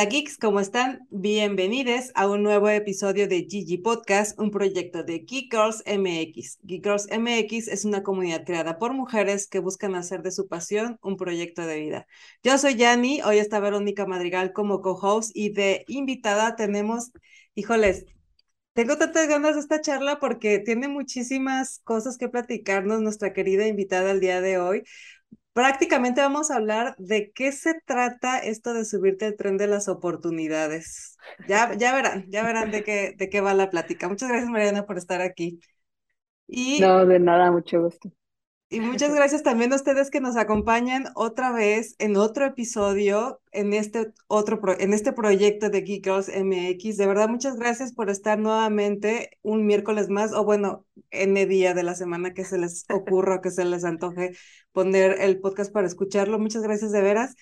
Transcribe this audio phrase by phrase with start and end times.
[0.00, 1.06] Hola geeks, ¿cómo están?
[1.10, 6.58] Bienvenidos a un nuevo episodio de Gigi Podcast, un proyecto de Geek Girls MX.
[6.62, 10.98] Geek Girls MX es una comunidad creada por mujeres que buscan hacer de su pasión
[11.02, 12.06] un proyecto de vida.
[12.42, 17.12] Yo soy Yani, hoy está Verónica Madrigal como co-host y de invitada tenemos,
[17.54, 18.06] híjoles,
[18.72, 24.12] tengo tantas ganas de esta charla porque tiene muchísimas cosas que platicarnos nuestra querida invitada
[24.12, 24.82] el día de hoy
[25.52, 29.88] prácticamente vamos a hablar de qué se trata esto de subirte al tren de las
[29.88, 31.16] oportunidades.
[31.46, 34.08] Ya, ya verán, ya verán de qué, de qué va la plática.
[34.08, 35.60] Muchas gracias, Mariana, por estar aquí.
[36.48, 38.10] Y no, de nada, mucho gusto.
[38.72, 43.74] Y muchas gracias también a ustedes que nos acompañan otra vez en otro episodio, en
[43.74, 46.96] este otro en este proyecto de Geek Girls MX.
[46.96, 51.74] De verdad, muchas gracias por estar nuevamente un miércoles más, o bueno, en el día
[51.74, 54.32] de la semana que se les ocurra, que se les antoje
[54.72, 56.38] poner el podcast para escucharlo.
[56.38, 57.34] Muchas gracias de veras.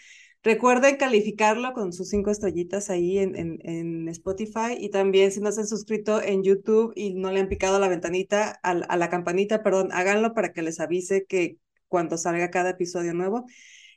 [0.44, 5.50] Recuerden calificarlo con sus cinco estrellitas ahí en, en, en, Spotify y también si no
[5.50, 9.10] se han suscrito en YouTube y no le han picado la ventanita, a, a, la
[9.10, 11.58] campanita, perdón, háganlo para que les avise que
[11.88, 13.46] cuando salga cada episodio nuevo.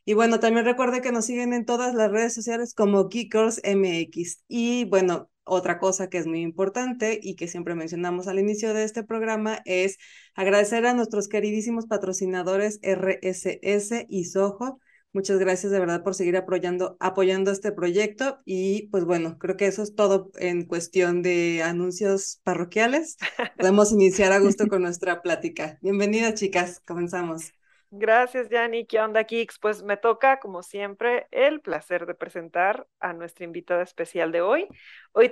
[0.04, 4.44] Y bueno, también recuerden que nos siguen en todas las redes sociales como Geekers MX.
[4.48, 8.84] Y bueno, otra cosa que es muy importante y que siempre mencionamos al inicio de
[8.84, 9.98] este programa es
[10.34, 14.80] agradecer a nuestros queridísimos patrocinadores RSS y Soho
[15.14, 19.68] Muchas gracias de verdad por seguir apoyando, apoyando este proyecto y pues bueno, creo que
[19.68, 23.18] eso es todo en cuestión de anuncios parroquiales.
[23.58, 25.78] Podemos iniciar a gusto con nuestra plática.
[25.82, 27.52] Bienvenidas chicas, comenzamos.
[27.94, 28.86] Gracias, Yanni.
[28.86, 29.60] ¿Qué onda, Kix?
[29.60, 34.70] Pues me toca, como siempre, el placer de presentar a nuestra invitada especial de hoy.
[35.12, 35.30] Hoy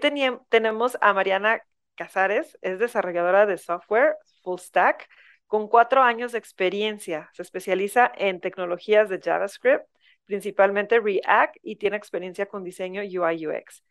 [0.49, 1.61] tenemos a Mariana
[1.95, 5.07] Casares, es desarrolladora de software full stack
[5.49, 7.31] con cuatro años de experiencia.
[7.33, 9.83] Se especializa en tecnologías de JavaScript,
[10.25, 13.83] principalmente React, y tiene experiencia con diseño UI UX.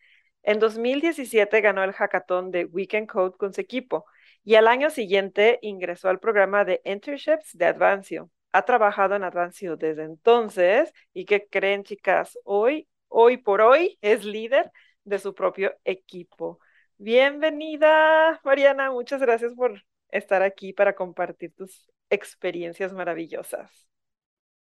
[0.44, 4.06] En 2017 ganó el hackathon de Weekend Code con su equipo
[4.44, 8.30] y al año siguiente ingresó al programa de internships de Advancio.
[8.52, 14.25] Ha trabajado en Advancio desde entonces y que creen chicas, hoy, hoy por hoy es
[14.25, 14.70] líder
[15.02, 16.60] de su propio equipo.
[16.98, 23.88] Bienvenida, Mariana, muchas gracias por estar aquí para compartir tus experiencias maravillosas.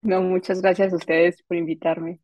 [0.03, 2.21] No, muchas gracias a ustedes por invitarme.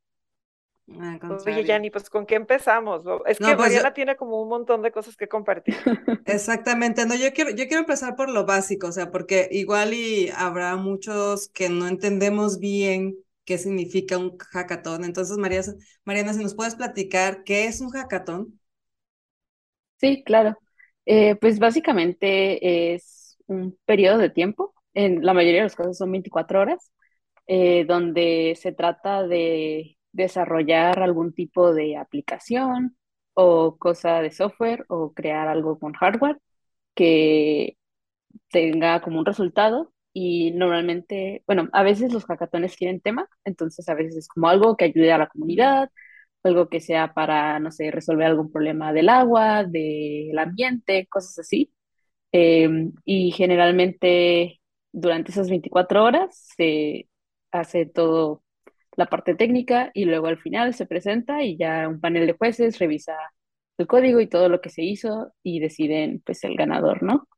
[1.46, 3.04] Oye, Yanni, pues ¿con qué empezamos?
[3.26, 5.76] Es que pues, Mariana tiene como un montón de cosas que compartir.
[6.26, 10.30] Exactamente, no, yo quiero, yo quiero empezar por lo básico, o sea, porque igual y
[10.36, 15.04] habrá muchos que no entendemos bien qué significa un hackathon.
[15.04, 15.62] Entonces, María,
[16.04, 18.60] Mariana, si nos puedes platicar qué es un hackathon.
[20.00, 20.58] Sí, claro.
[21.06, 26.12] Eh, pues básicamente es un periodo de tiempo, en la mayoría de los casos son
[26.12, 26.92] 24 horas,
[27.46, 32.96] eh, donde se trata de desarrollar algún tipo de aplicación
[33.34, 36.38] o cosa de software o crear algo con hardware
[36.94, 37.76] que
[38.50, 43.94] tenga como un resultado y normalmente, bueno, a veces los hackatones tienen tema, entonces a
[43.94, 45.90] veces es como algo que ayude a la comunidad,
[46.42, 51.72] algo que sea para, no sé, resolver algún problema del agua, del ambiente, cosas así.
[52.32, 54.60] Em, y generalmente
[54.92, 57.08] durante esas 24 horas se
[57.52, 58.44] hace todo
[58.96, 62.78] la parte técnica y luego al final se presenta y ya un panel de jueces
[62.78, 63.16] revisa
[63.78, 67.28] el código y todo lo que se hizo y deciden pues el ganador, ¿no?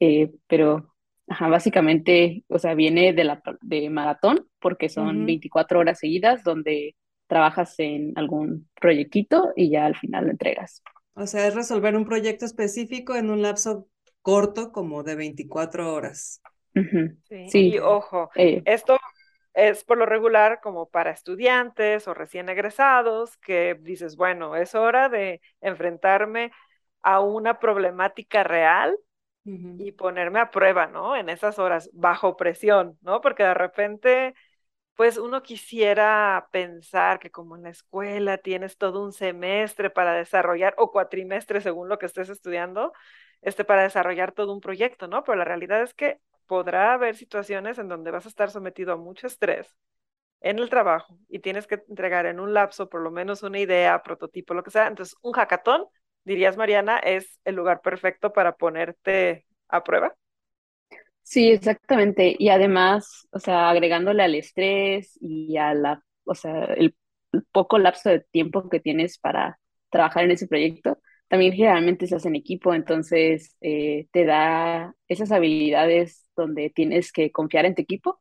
[0.00, 0.94] Eh, pero
[1.28, 6.96] ajá, básicamente, o sea, viene de, la, de maratón porque son 24 horas seguidas donde
[7.28, 10.82] trabajas en algún proyectito y ya al final lo entregas.
[11.14, 13.86] O sea, es resolver un proyecto específico en un lapso
[14.22, 16.42] corto como de 24 horas.
[17.48, 17.70] sí.
[17.74, 18.62] Y ojo, eh.
[18.64, 18.98] esto
[19.54, 25.08] es por lo regular como para estudiantes o recién egresados que dices, bueno, es hora
[25.08, 26.52] de enfrentarme
[27.02, 28.96] a una problemática real
[29.78, 31.16] y ponerme a prueba, ¿no?
[31.16, 33.22] En esas horas, bajo presión, ¿no?
[33.22, 34.34] Porque de repente
[34.98, 40.74] pues uno quisiera pensar que como en la escuela tienes todo un semestre para desarrollar,
[40.76, 42.92] o cuatrimestre según lo que estés estudiando,
[43.42, 45.22] este, para desarrollar todo un proyecto, ¿no?
[45.22, 48.96] Pero la realidad es que podrá haber situaciones en donde vas a estar sometido a
[48.96, 49.76] mucho estrés
[50.40, 54.02] en el trabajo y tienes que entregar en un lapso por lo menos una idea,
[54.02, 54.88] prototipo, lo que sea.
[54.88, 55.86] Entonces, un hackathon,
[56.24, 60.16] dirías Mariana, es el lugar perfecto para ponerte a prueba.
[61.28, 62.34] Sí, exactamente.
[62.38, 66.96] Y además, o sea, agregándole al estrés y a la, o sea, el
[67.52, 69.58] poco lapso de tiempo que tienes para
[69.90, 70.98] trabajar en ese proyecto,
[71.28, 77.30] también generalmente se hace en equipo, entonces eh, te da esas habilidades donde tienes que
[77.30, 78.20] confiar en tu equipo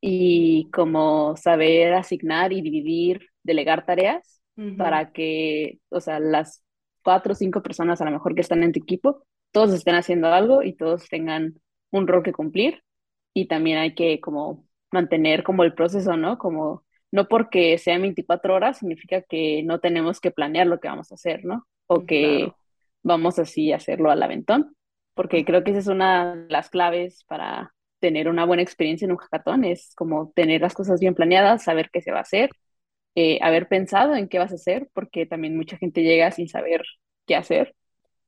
[0.00, 4.40] y como saber asignar y dividir, delegar tareas
[4.76, 6.64] para que, o sea, las
[7.02, 10.28] cuatro o cinco personas a lo mejor que están en tu equipo, todos estén haciendo
[10.28, 11.54] algo y todos tengan
[11.98, 12.82] un rol que cumplir.
[13.32, 16.38] Y también hay que como mantener como el proceso, ¿no?
[16.38, 21.12] Como no porque sean 24 horas significa que no tenemos que planear lo que vamos
[21.12, 21.66] a hacer, ¿no?
[21.86, 22.52] O que
[23.02, 24.74] vamos así a hacerlo al aventón,
[25.14, 29.12] porque creo que esa es una de las claves para tener una buena experiencia en
[29.12, 32.50] un hackathon, es como tener las cosas bien planeadas, saber qué se va a hacer,
[33.14, 36.82] eh, haber pensado en qué vas a hacer, porque también mucha gente llega sin saber
[37.26, 37.76] qué hacer.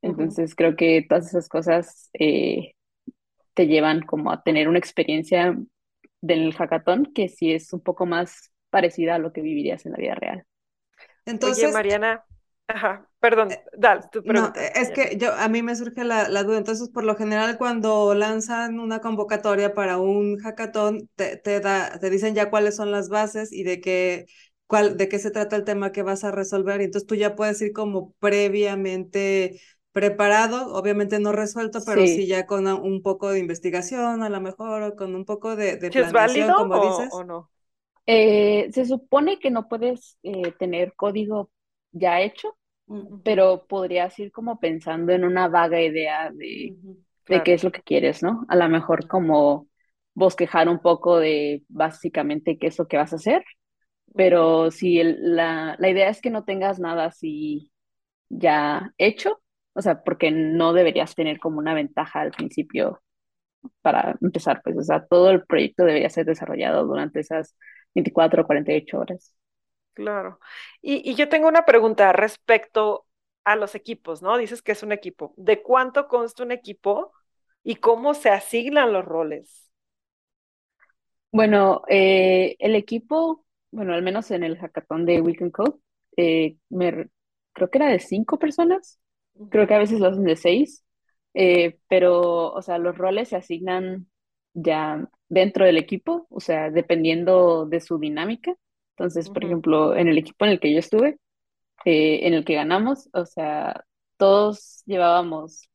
[0.00, 2.75] Entonces creo que todas esas cosas eh,
[3.56, 5.56] te llevan como a tener una experiencia
[6.20, 9.98] del hackathon que sí es un poco más parecida a lo que vivirías en la
[9.98, 10.44] vida real.
[11.24, 12.22] Entonces, Oye, Mariana,
[12.68, 14.60] ajá, perdón, eh, dale, tu pregunta.
[14.60, 17.56] No, es que yo, a mí me surge la, la, duda, entonces por lo general
[17.56, 22.90] cuando lanzan una convocatoria para un hackathon, te, te, da, te dicen ya cuáles son
[22.90, 24.26] las bases y de qué,
[24.66, 27.34] cuál, de qué se trata el tema que vas a resolver, y entonces tú ya
[27.34, 29.58] puedes ir como previamente
[29.96, 34.82] preparado, obviamente no resuelto, pero sí, ya con un poco de investigación a lo mejor,
[34.82, 37.08] o con un poco de, de ¿Es válido como o, dices.
[37.12, 37.50] o no?
[38.06, 41.50] Eh, se supone que no puedes eh, tener código
[41.92, 42.56] ya hecho,
[43.24, 46.76] pero podrías ir como pensando en una vaga idea de,
[47.28, 48.44] de qué es lo que quieres, ¿no?
[48.48, 49.68] A lo mejor como
[50.14, 53.44] bosquejar un poco de básicamente qué es lo que vas a hacer,
[54.14, 57.70] pero si la, la idea es que no tengas nada así
[58.30, 59.40] ya hecho,
[59.76, 63.02] o sea, porque no deberías tener como una ventaja al principio
[63.82, 67.56] para empezar, pues, o sea, todo el proyecto debería ser desarrollado durante esas
[67.94, 69.34] 24 o 48 horas.
[69.94, 70.40] Claro.
[70.82, 73.06] Y, y yo tengo una pregunta respecto
[73.44, 74.36] a los equipos, ¿no?
[74.36, 75.32] Dices que es un equipo.
[75.36, 77.12] ¿De cuánto consta un equipo
[77.62, 79.70] y cómo se asignan los roles?
[81.32, 85.78] Bueno, eh, el equipo, bueno, al menos en el hackathon de Weekend Code,
[86.16, 87.08] eh, me,
[87.52, 88.98] creo que era de cinco personas
[89.50, 90.84] creo que a veces lo hacen de seis,
[91.34, 94.08] eh, pero, o sea, los roles se asignan
[94.54, 98.54] ya dentro del equipo, o sea, dependiendo de su dinámica.
[98.92, 101.18] Entonces, por ejemplo, en el equipo en el que yo estuve,
[101.84, 103.84] eh, en el que ganamos, o sea,
[104.16, 105.68] todos llevábamos,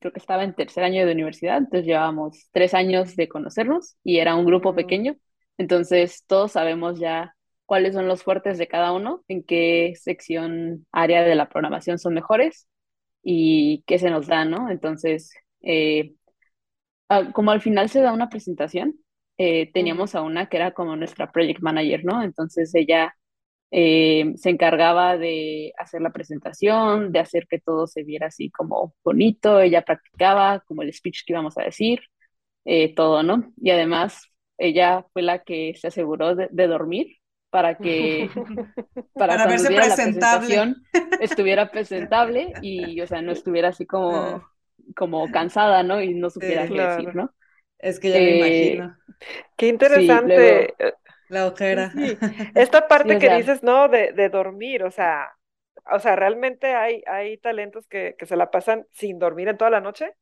[0.00, 4.18] creo que estaba en tercer año de universidad, entonces llevábamos tres años de conocernos y
[4.18, 5.16] era un grupo pequeño,
[5.58, 7.34] entonces todos sabemos ya
[7.66, 12.14] cuáles son los fuertes de cada uno, en qué sección, área de la programación son
[12.14, 12.68] mejores
[13.30, 14.70] y qué se nos da, ¿no?
[14.70, 16.14] Entonces, eh,
[17.34, 18.94] como al final se da una presentación,
[19.38, 22.22] eh, teníamos a una que era como nuestra project manager, ¿no?
[22.22, 23.14] Entonces ella
[23.70, 28.94] eh, se encargaba de hacer la presentación, de hacer que todo se viera así como
[29.04, 32.00] bonito, ella practicaba como el speech que íbamos a decir,
[32.96, 33.52] todo, ¿no?
[33.56, 34.22] Y además
[34.58, 37.18] ella fue la que se aseguró de dormir
[37.50, 38.30] para que
[39.14, 40.74] para, verse presentable.
[41.20, 44.52] estuviera presentable y o sea no estuviera así como ah.
[44.96, 47.32] como cansada no y no supiera qué decir no
[47.78, 48.96] es que ya me eh, imagino.
[49.56, 50.74] Qué interesante
[51.28, 51.92] la ojera.
[52.54, 55.30] esta parte que dices no de, de, dormir o sea
[55.90, 59.70] o sea realmente hay hay talentos que, que se la pasan sin dormir en toda
[59.70, 60.12] la noche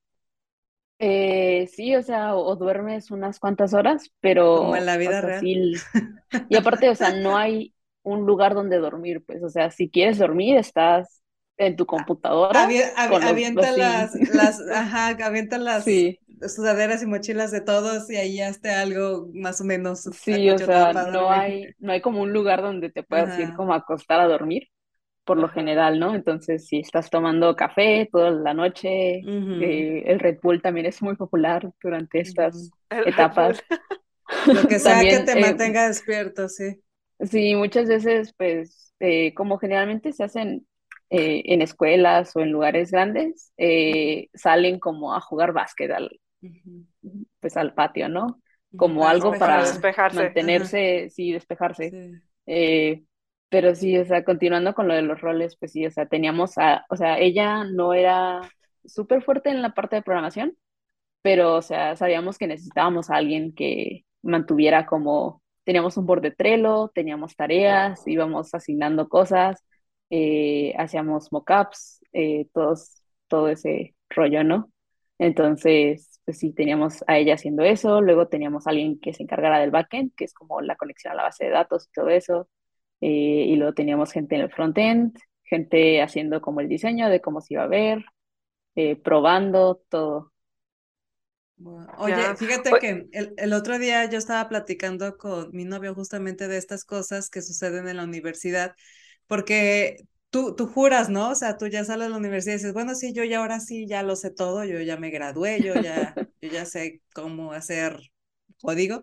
[0.98, 4.56] eh, sí, o sea, o, duermes unas cuantas horas, pero...
[4.56, 5.42] Como en la vida real.
[6.48, 10.18] y aparte, o sea, no hay un lugar donde dormir, pues, o sea, si quieres
[10.18, 11.22] dormir, estás
[11.58, 12.68] en tu computadora.
[12.96, 19.28] avienta las, las, ajá, avienta las sudaderas y mochilas de todos y ahí esté algo
[19.32, 20.02] más o menos.
[20.02, 23.72] Sí, o sea, no hay, no hay como un lugar donde te puedas ir como
[23.72, 24.68] a acostar a dormir
[25.26, 26.14] por lo general, ¿no?
[26.14, 31.16] Entonces, si estás tomando café toda la noche, eh, el Red Bull también es muy
[31.16, 33.62] popular durante estas etapas.
[34.47, 36.80] Lo que sea que te eh, mantenga despierto, sí.
[37.21, 40.66] Sí, muchas veces, pues, eh, como generalmente se hacen
[41.09, 43.52] en escuelas o en lugares grandes,
[44.35, 46.21] salen como a jugar básquet al,
[47.40, 48.40] pues, al patio, ¿no?
[48.76, 50.25] Como algo para despejarse.
[50.25, 52.21] mantenerse, sí, despejarse.
[53.48, 56.58] Pero sí, o sea, continuando con lo de los roles, pues sí, o sea, teníamos
[56.58, 58.40] a, o sea, ella no era
[58.84, 60.56] súper fuerte en la parte de programación,
[61.22, 66.30] pero, o sea, sabíamos que necesitábamos a alguien que mantuviera como, teníamos un board de
[66.32, 69.64] Trello, teníamos tareas, íbamos asignando cosas,
[70.10, 74.70] eh, hacíamos mockups, eh, todos, todo ese rollo, ¿no?
[75.18, 79.58] Entonces, pues sí, teníamos a ella haciendo eso, luego teníamos a alguien que se encargara
[79.60, 82.48] del backend, que es como la conexión a la base de datos y todo eso.
[83.00, 87.40] Eh, y luego teníamos gente en el frontend, gente haciendo como el diseño de cómo
[87.40, 88.04] se iba a ver,
[88.74, 90.32] eh, probando todo.
[91.98, 96.58] Oye, fíjate que el, el, otro día yo estaba platicando con mi novio justamente de
[96.58, 98.74] estas cosas que suceden en la universidad,
[99.26, 99.96] porque
[100.28, 101.30] tú, tú juras, ¿no?
[101.30, 103.60] O sea, tú ya sales de la universidad y dices, bueno, sí, yo ya ahora
[103.60, 107.52] sí, ya lo sé todo, yo ya me gradué, yo ya, yo ya sé cómo
[107.52, 107.98] hacer
[108.60, 109.02] código.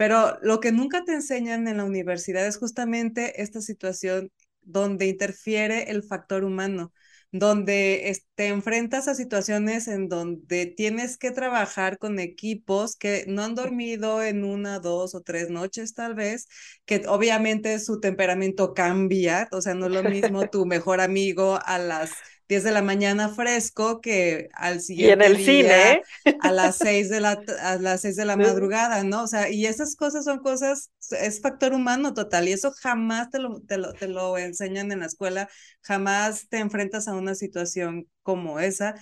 [0.00, 5.90] Pero lo que nunca te enseñan en la universidad es justamente esta situación donde interfiere
[5.90, 6.90] el factor humano
[7.32, 13.54] donde te enfrentas a situaciones en donde tienes que trabajar con equipos que no han
[13.54, 16.48] dormido en una, dos o tres noches tal vez,
[16.86, 21.78] que obviamente su temperamento cambia, o sea, no es lo mismo tu mejor amigo a
[21.78, 22.10] las
[22.50, 26.02] 10 de la mañana fresco que al siguiente y en el día cine
[26.38, 29.24] a las 6 de la a las 6 de la madrugada, ¿no?
[29.24, 33.38] O sea, y esas cosas son cosas es factor humano total y eso jamás te
[33.38, 35.48] lo, te lo, te lo enseñan en la escuela,
[35.82, 38.94] jamás te enfrentas a una situación como esa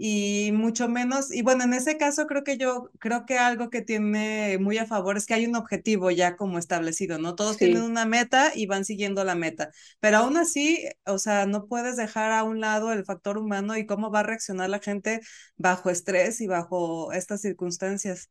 [0.00, 3.82] y mucho menos, y bueno, en ese caso creo que yo, creo que algo que
[3.82, 7.34] tiene muy a favor es que hay un objetivo ya como establecido, ¿no?
[7.34, 11.66] Todos tienen una meta y van siguiendo la meta, pero aún así, o sea, no
[11.66, 15.20] puedes dejar a un lado el factor humano y cómo va a reaccionar la gente
[15.56, 18.30] bajo estrés y bajo estas circunstancias.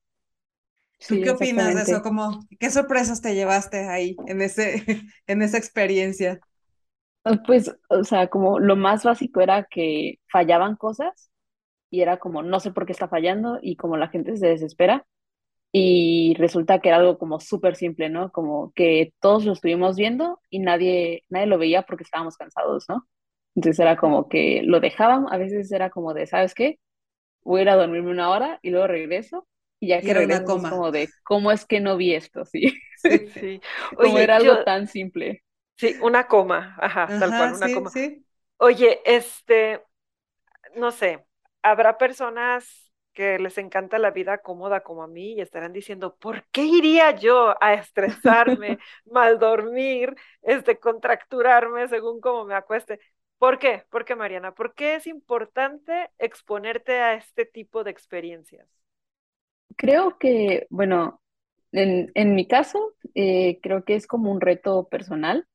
[1.06, 2.02] ¿Tú qué opinas de eso?
[2.02, 4.86] ¿Cómo, ¿Qué sorpresas te llevaste ahí en, ese,
[5.28, 6.40] en esa experiencia?
[7.46, 11.30] Pues, o sea, como lo más básico era que fallaban cosas
[11.90, 15.06] y era como, no sé por qué está fallando y como la gente se desespera
[15.72, 18.32] y resulta que era algo como súper simple, ¿no?
[18.32, 23.08] Como que todos lo estuvimos viendo y nadie, nadie lo veía porque estábamos cansados, ¿no?
[23.56, 26.80] Entonces era como que lo dejaban, a veces era como de, ¿sabes qué?
[27.44, 29.48] Voy a ir a dormirme una hora y luego regreso
[29.80, 32.44] y ya que regreso es como de, ¿cómo es que no vi esto?
[32.52, 33.30] Sí, sí.
[33.30, 33.62] sí.
[33.96, 35.44] como era algo tan simple.
[35.76, 37.90] Sí, una coma, ajá, tal cual, una coma.
[37.92, 38.26] Sí.
[38.58, 39.84] Oye, este,
[40.76, 41.27] no sé,
[41.72, 46.44] habrá personas que les encanta la vida cómoda como a mí y estarán diciendo, ¿por
[46.52, 53.00] qué iría yo a estresarme, mal dormir, este, contracturarme según como me acueste?
[53.40, 53.86] ¿Por qué?
[53.90, 54.54] ¿Por qué, Mariana?
[54.54, 58.68] ¿Por qué es importante exponerte a este tipo de experiencias?
[59.76, 61.22] Creo que, bueno,
[61.72, 65.48] en, en mi caso, eh, creo que es como un reto personal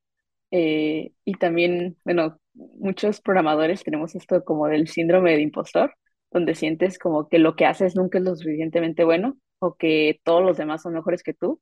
[0.51, 5.95] eh, y también, bueno, muchos programadores tenemos esto como del síndrome de impostor,
[6.33, 10.43] donde sientes como que lo que haces nunca es lo suficientemente bueno o que todos
[10.43, 11.61] los demás son mejores que tú.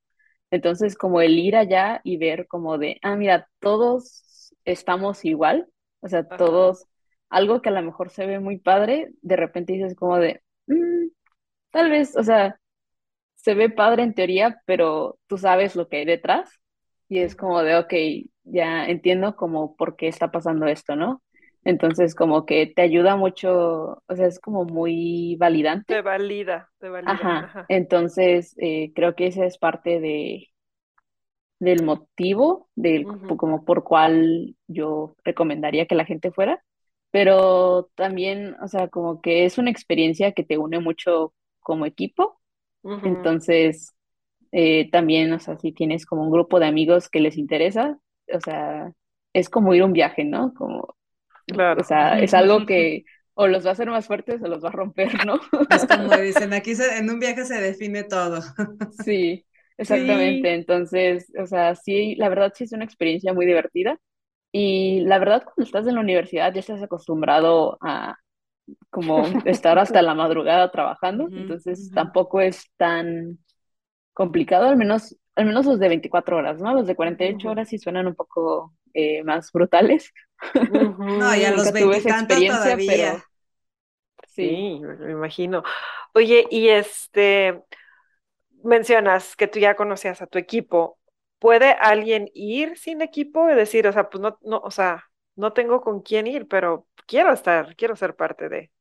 [0.52, 5.68] Entonces, como el ir allá y ver como de, ah, mira, todos estamos igual,
[6.02, 6.88] o sea, todos,
[7.30, 11.08] algo que a lo mejor se ve muy padre, de repente dices como de, mm,
[11.72, 12.60] tal vez, o sea,
[13.36, 16.60] se ve padre en teoría, pero tú sabes lo que hay detrás
[17.10, 17.94] y es como de, ok,
[18.44, 21.24] ya entiendo como por qué está pasando esto, ¿no?
[21.64, 25.94] Entonces, como que te ayuda mucho, o sea, es como muy validante.
[25.94, 27.12] Te valida, te valida.
[27.12, 27.66] Ajá.
[27.70, 30.48] Entonces, eh, creo que esa es parte de
[31.60, 33.06] del motivo del
[33.38, 36.64] como por cual yo recomendaría que la gente fuera,
[37.12, 42.42] pero también, o sea, como que es una experiencia que te une mucho como equipo.
[42.84, 43.94] Entonces,
[44.52, 48.00] eh, también, o sea, si tienes como un grupo de amigos que les interesa,
[48.34, 48.92] o sea,
[49.34, 50.56] es como ir un viaje, ¿no?
[50.56, 50.96] Como,
[51.52, 51.82] claro.
[51.82, 53.04] O sea, es algo que
[53.34, 55.40] o los va a hacer más fuertes o los va a romper, ¿no?
[55.70, 58.42] Es como dicen, aquí en un viaje se define todo.
[59.04, 59.46] Sí,
[59.78, 60.54] exactamente.
[60.54, 63.98] Entonces, o sea, sí, la verdad sí es una experiencia muy divertida.
[64.52, 68.18] Y la verdad, cuando estás en la universidad ya estás acostumbrado a
[68.90, 73.40] como estar hasta la madrugada trabajando, entonces tampoco es tan
[74.14, 76.74] complicado, al menos, al menos los de 24 horas, ¿no?
[76.74, 80.14] Los de 48 horas sí suenan un poco eh, más brutales.
[80.72, 82.02] No, ya los 20
[82.48, 82.88] todavía.
[82.88, 83.24] Pero...
[84.28, 85.64] Sí, me imagino.
[86.14, 87.62] Oye, y este,
[88.64, 90.98] mencionas que tú ya conocías a tu equipo.
[91.40, 95.06] ¿Puede alguien ir sin equipo y decir, o sea, pues no, no, o sea,
[95.36, 98.72] no tengo con quién ir, pero quiero estar, quiero ser parte de?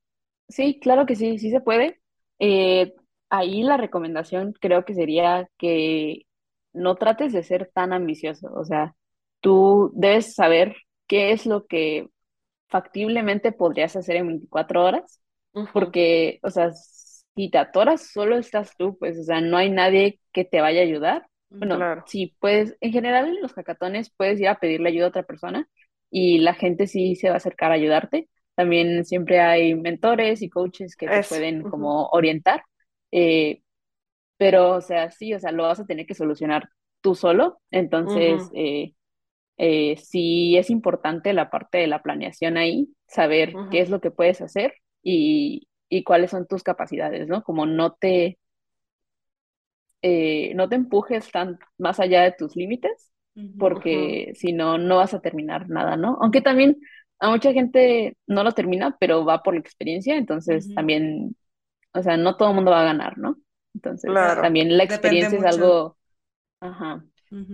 [0.48, 2.00] Sí, claro que sí, sí se puede.
[2.38, 2.94] Eh,
[3.30, 6.26] ahí la recomendación creo que sería que
[6.72, 8.94] no trates de ser tan ambicioso, o sea,
[9.40, 12.08] tú debes saber qué es lo que
[12.68, 15.20] factiblemente podrías hacer en 24 horas,
[15.72, 20.20] porque, o sea, si te atoras, solo estás tú, pues, o sea, no hay nadie
[20.32, 21.26] que te vaya a ayudar.
[21.48, 22.04] Bueno, claro.
[22.06, 25.68] sí, puedes, en general en los hackatones puedes ir a pedirle ayuda a otra persona
[26.08, 28.28] y la gente sí se va a acercar a ayudarte.
[28.54, 32.62] También siempre hay mentores y coaches que te pueden como orientar.
[33.10, 33.62] Eh,
[34.36, 36.68] pero, o sea, sí, o sea, lo vas a tener que solucionar
[37.00, 37.60] tú solo.
[37.70, 38.94] Entonces, eh,
[39.62, 44.10] eh, sí es importante la parte de la planeación ahí, saber qué es lo que
[44.10, 47.42] puedes hacer y, y, cuáles son tus capacidades, ¿no?
[47.44, 48.38] Como no te,
[50.02, 53.12] no te empujes tan más allá de tus límites,
[53.58, 56.16] porque si no, no vas a terminar nada, ¿no?
[56.22, 56.78] Aunque también
[57.18, 61.36] a mucha gente no lo termina, pero va por la experiencia, entonces también,
[61.92, 63.36] o sea, no todo el mundo va a ganar, ¿no?
[63.74, 65.98] Entonces, también la experiencia es algo...
[66.60, 67.04] Ajá.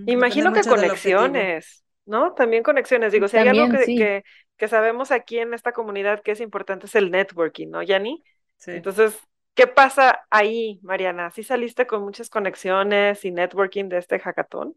[0.07, 2.33] Imagino que conexiones, ¿no?
[2.33, 3.13] También conexiones.
[3.13, 4.25] Digo, si hay algo que,
[4.57, 8.23] que, sabemos aquí en esta comunidad que es importante es el networking, ¿no, Yanni?
[8.57, 8.71] Sí.
[8.71, 9.19] Entonces,
[9.55, 11.31] ¿qué pasa ahí, Mariana?
[11.31, 14.75] ¿Sí saliste con muchas conexiones y networking de este hackathon?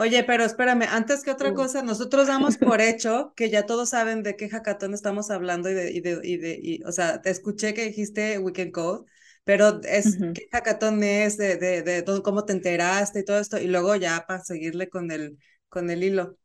[0.00, 4.22] Oye, pero espérame, antes que otra cosa, nosotros damos por hecho que ya todos saben
[4.22, 7.74] de qué hackathon estamos hablando y de, y de, y de o sea, te escuché
[7.74, 9.10] que dijiste Weekend Code,
[9.42, 13.66] pero es qué hackathon es, de, de, de, cómo te enteraste y todo esto, y
[13.66, 15.36] luego ya para seguirle con el,
[15.68, 16.36] con el hilo.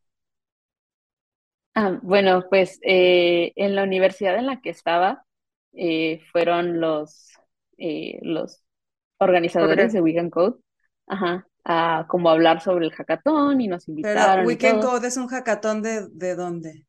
[1.76, 5.26] Ah, bueno, pues eh, en la universidad en la que estaba
[5.74, 7.32] eh, fueron los,
[7.78, 8.64] eh, los
[9.18, 10.58] organizadores de Weekend Code.
[11.08, 14.36] Ajá a como hablar sobre el hackathon y nos invitaron.
[14.36, 16.86] Pero Weekend Code es un hackathon de, de dónde?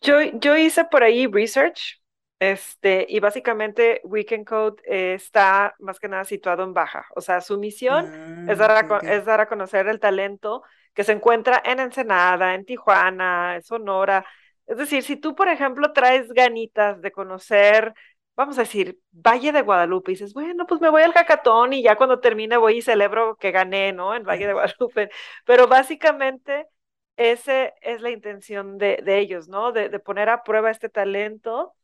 [0.00, 2.02] Yo, yo hice por ahí research,
[2.38, 4.82] este, y básicamente Weekend Code
[5.14, 7.06] está más que nada situado en Baja.
[7.14, 8.06] O sea, su misión
[8.48, 10.62] es, ah, dar a, es dar a conocer el talento
[10.96, 14.26] que se encuentra en Ensenada, en Tijuana, en Sonora.
[14.66, 17.94] Es decir, si tú, por ejemplo, traes ganitas de conocer
[18.36, 21.82] vamos a decir, Valle de Guadalupe, y dices, bueno, pues me voy al hackathon y
[21.82, 24.14] ya cuando termine voy y celebro que gané, ¿no?
[24.14, 25.10] En Valle de Guadalupe.
[25.44, 26.66] Pero básicamente
[27.16, 29.72] esa es la intención de, ellos, ¿no?
[29.72, 31.74] De, poner a prueba este talento,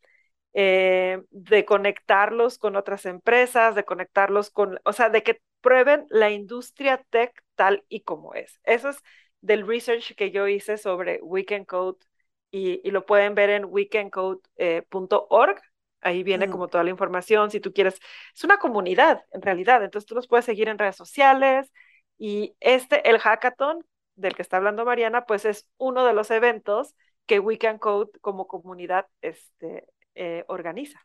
[0.55, 6.31] eh, de conectarlos con otras empresas, de conectarlos con, o sea, de que prueben la
[6.31, 8.61] industria tech tal y como es.
[8.65, 8.99] Eso es
[9.41, 11.99] del research que yo hice sobre Weekend Code
[12.51, 15.61] y, lo pueden ver en weekendcode.org.
[16.03, 17.99] Ahí viene como toda la información, si tú quieres.
[18.35, 19.83] Es una comunidad, en realidad.
[19.85, 21.73] Entonces tú los puedes seguir en redes sociales.
[22.19, 23.85] Y este, el hackathon
[24.17, 26.95] del que está hablando Mariana, pues es uno de los eventos
[27.27, 31.01] que Weekend Code como comunidad este, eh, organiza.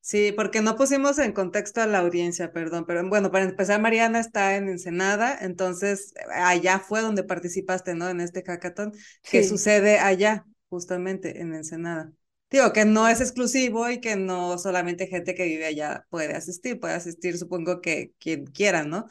[0.00, 4.20] Sí, porque no pusimos en contexto a la audiencia, perdón, pero bueno, para empezar, Mariana
[4.20, 8.08] está en Ensenada, entonces allá fue donde participaste, ¿no?
[8.08, 8.92] En este hackathon,
[9.30, 12.10] que sucede allá, justamente en Ensenada.
[12.50, 16.80] Digo, que no es exclusivo y que no solamente gente que vive allá puede asistir,
[16.80, 19.06] puede asistir supongo que quien quiera, ¿no?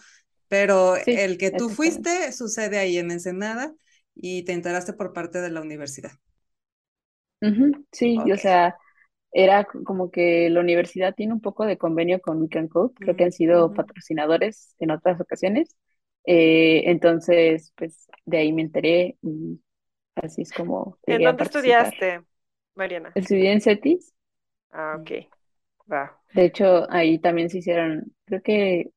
[0.47, 3.71] Pero el que tú fuiste sucede ahí en Ensenada
[4.15, 6.11] y te enteraste por parte de la universidad.
[7.91, 8.75] Sí, o sea,
[9.31, 13.31] era como que la universidad tiene un poco de convenio con Code, creo que han
[13.31, 15.75] sido patrocinadores en otras ocasiones.
[16.25, 19.61] Eh, entonces, pues de ahí me enteré y
[20.15, 20.97] así es como...
[21.05, 22.21] ¿En dónde estudiaste?
[22.75, 23.11] Mariana?
[23.15, 24.13] Estudié en CETIS.
[24.71, 25.11] Ah, ok.
[25.91, 26.19] Va.
[26.33, 28.91] De hecho, ahí también se hicieron, creo que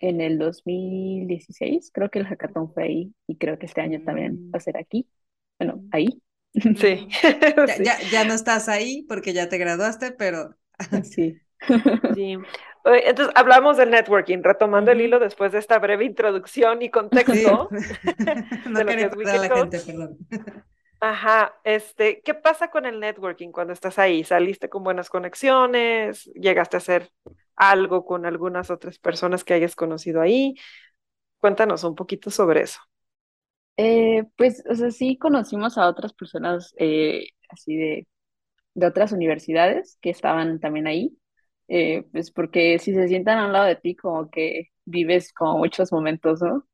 [0.00, 4.50] en el 2016, creo que el hackathon fue ahí y creo que este año también
[4.54, 5.08] va a ser aquí.
[5.58, 6.22] Bueno, ahí.
[6.76, 7.08] Sí.
[7.82, 10.56] ya, ya, no estás ahí porque ya te graduaste, pero...
[11.02, 11.36] sí.
[12.14, 12.36] sí.
[12.84, 17.68] Entonces, hablamos del networking, retomando el hilo después de esta breve introducción y contexto.
[18.68, 20.18] no de lo que es la gente, perdón.
[21.00, 24.24] Ajá, este, ¿qué pasa con el networking cuando estás ahí?
[24.24, 26.24] ¿Saliste con buenas conexiones?
[26.34, 27.10] ¿Llegaste a hacer
[27.56, 30.54] algo con algunas otras personas que hayas conocido ahí?
[31.40, 32.80] Cuéntanos un poquito sobre eso.
[33.76, 38.06] Eh, pues, o sea, sí conocimos a otras personas eh, así de,
[38.74, 41.16] de otras universidades que estaban también ahí,
[41.68, 45.92] eh, pues porque si se sientan al lado de ti, como que vives como muchos
[45.92, 46.66] momentos, ¿no?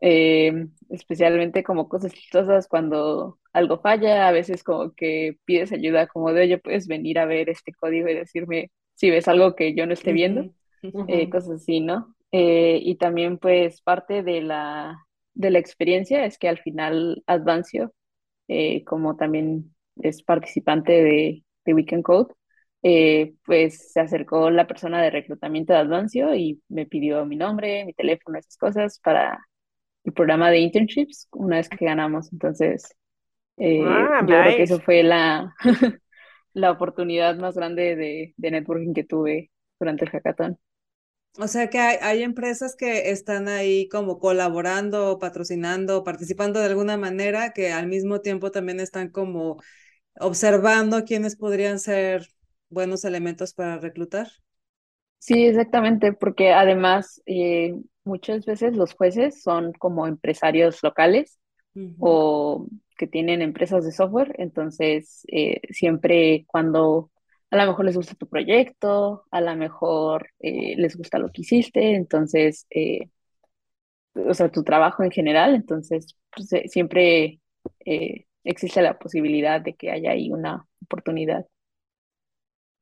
[0.00, 6.42] especialmente como cosas chistosas cuando algo falla, a veces como que pides ayuda, como de,
[6.42, 9.92] oye, puedes venir a ver este código y decirme si ves algo que yo no
[9.92, 10.52] esté viendo,
[11.08, 12.14] eh, cosas así, ¿no?
[12.32, 15.07] Eh, y también pues parte de la,
[15.38, 17.94] de la experiencia es que al final Advancio,
[18.48, 22.34] eh, como también es participante de, de Weekend Code,
[23.44, 27.94] pues se acercó la persona de reclutamiento de Advancio y me pidió mi nombre, mi
[27.94, 29.38] teléfono, esas cosas para
[30.04, 32.32] el programa de internships una vez que ganamos.
[32.32, 32.96] Entonces,
[33.58, 35.54] eh, ah, yo creo que eso fue la,
[36.54, 40.58] la oportunidad más grande de, de, networking que tuve durante el hackathon.
[41.40, 46.96] O sea que hay, hay, empresas que están ahí como colaborando, patrocinando, participando de alguna
[46.96, 49.58] manera, que al mismo tiempo también están como
[50.18, 52.26] observando quiénes podrían ser
[52.68, 54.28] buenos elementos para reclutar.
[55.18, 57.74] Sí, exactamente, porque además eh,
[58.04, 61.38] muchas veces los jueces son como empresarios locales
[62.00, 67.12] o que tienen empresas de software, entonces eh, siempre cuando
[67.50, 71.42] a lo mejor les gusta tu proyecto, a lo mejor eh, les gusta lo que
[71.42, 72.66] hiciste, entonces
[74.14, 77.40] o sea, tu trabajo en general, entonces pues, eh, siempre
[77.84, 81.46] eh, existe la posibilidad de que haya ahí una oportunidad.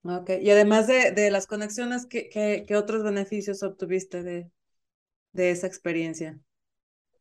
[0.04, 4.50] Ok, y además de, de las conexiones, ¿qué, qué, qué otros beneficios obtuviste de,
[5.32, 6.40] de esa experiencia?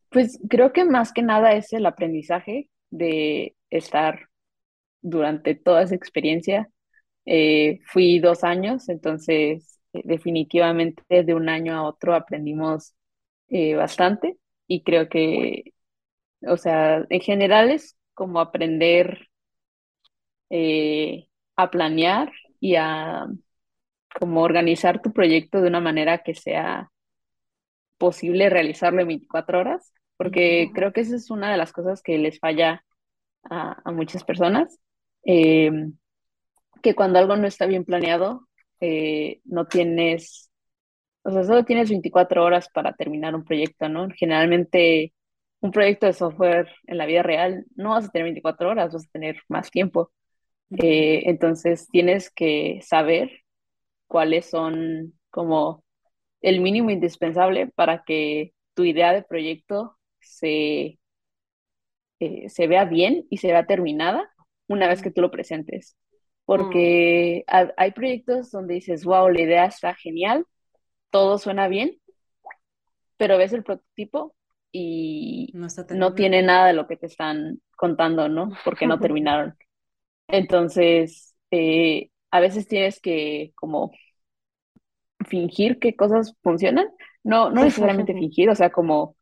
[0.10, 4.30] Pues creo que más que nada es el aprendizaje de estar
[5.02, 6.70] durante toda esa experiencia.
[7.26, 12.96] Eh, fui dos años, entonces eh, definitivamente de un año a otro aprendimos
[13.50, 15.74] eh, bastante y creo que,
[16.48, 19.30] o sea, en general es como aprender
[21.56, 23.28] a planear y a
[24.20, 26.92] como organizar tu proyecto de una manera que sea
[27.98, 32.18] posible realizarlo en 24 horas, porque creo que esa es una de las cosas que
[32.18, 32.84] les falla
[33.44, 34.80] a, a muchas personas,
[35.26, 35.72] eh,
[36.86, 38.48] que cuando algo no está bien planeado,
[38.80, 40.52] eh, no tienes,
[41.24, 44.08] o sea, solo tienes 24 horas para terminar un proyecto, ¿no?
[44.16, 45.12] Generalmente
[45.62, 49.06] un proyecto de software en la vida real no vas a tener 24 horas, vas
[49.06, 50.12] a tener más tiempo.
[50.78, 53.32] Eh, entonces tienes que saber
[54.06, 55.84] cuáles son como
[56.42, 61.00] el mínimo indispensable para que tu idea de proyecto se,
[62.20, 64.30] eh, se vea bien y se vea terminada
[64.68, 65.98] una vez que tú lo presentes.
[66.46, 67.70] Porque mm.
[67.78, 70.46] hay proyectos donde dices, wow, la idea está genial,
[71.10, 72.00] todo suena bien,
[73.18, 74.36] pero ves el prototipo
[74.72, 78.52] y no, no tiene nada de lo que te están contando, ¿no?
[78.64, 79.58] Porque no terminaron.
[80.28, 83.92] Entonces, eh, a veces tienes que como
[85.28, 86.90] fingir que cosas funcionan,
[87.24, 89.15] no, no necesariamente fingir, o sea, como,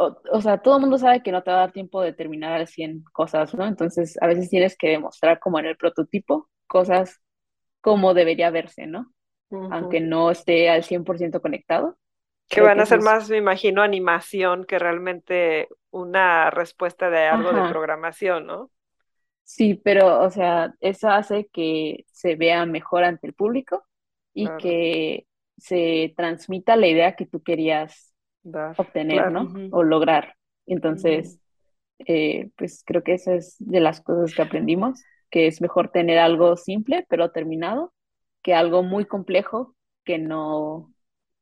[0.00, 2.52] o, sea, todo el mundo sabe que no te va a dar tiempo de terminar
[2.52, 3.66] al 100 cosas, ¿no?
[3.66, 7.20] Entonces, a veces tienes que demostrar como en el prototipo cosas
[7.80, 9.12] como debería verse, ¿no?
[9.50, 11.98] Aunque no esté al 100% conectado.
[12.48, 17.68] Que van a ser más, me imagino, animación que realmente una respuesta de algo de
[17.68, 18.70] programación, ¿no?
[19.42, 23.84] Sí, pero, o sea, eso hace que se vea mejor ante el público
[24.32, 25.26] y que
[25.58, 28.09] se transmita la idea que tú querías
[28.76, 29.52] obtener, ¿no?
[29.70, 30.34] O lograr.
[30.66, 31.40] Entonces,
[31.98, 36.18] eh, pues creo que esa es de las cosas que aprendimos, que es mejor tener
[36.18, 37.92] algo simple pero terminado
[38.42, 40.92] que algo muy complejo que no,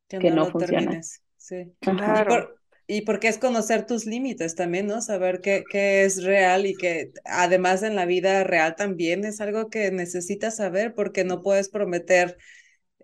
[0.09, 1.01] que, no, funciona.
[1.37, 1.73] Sí.
[1.81, 2.55] Claro.
[2.91, 5.03] Y porque es conocer tus límites también, ¿no?
[5.03, 9.69] Saber qué, qué es real y que además en la vida real también es algo
[9.69, 12.39] que necesitas saber porque no puedes prometer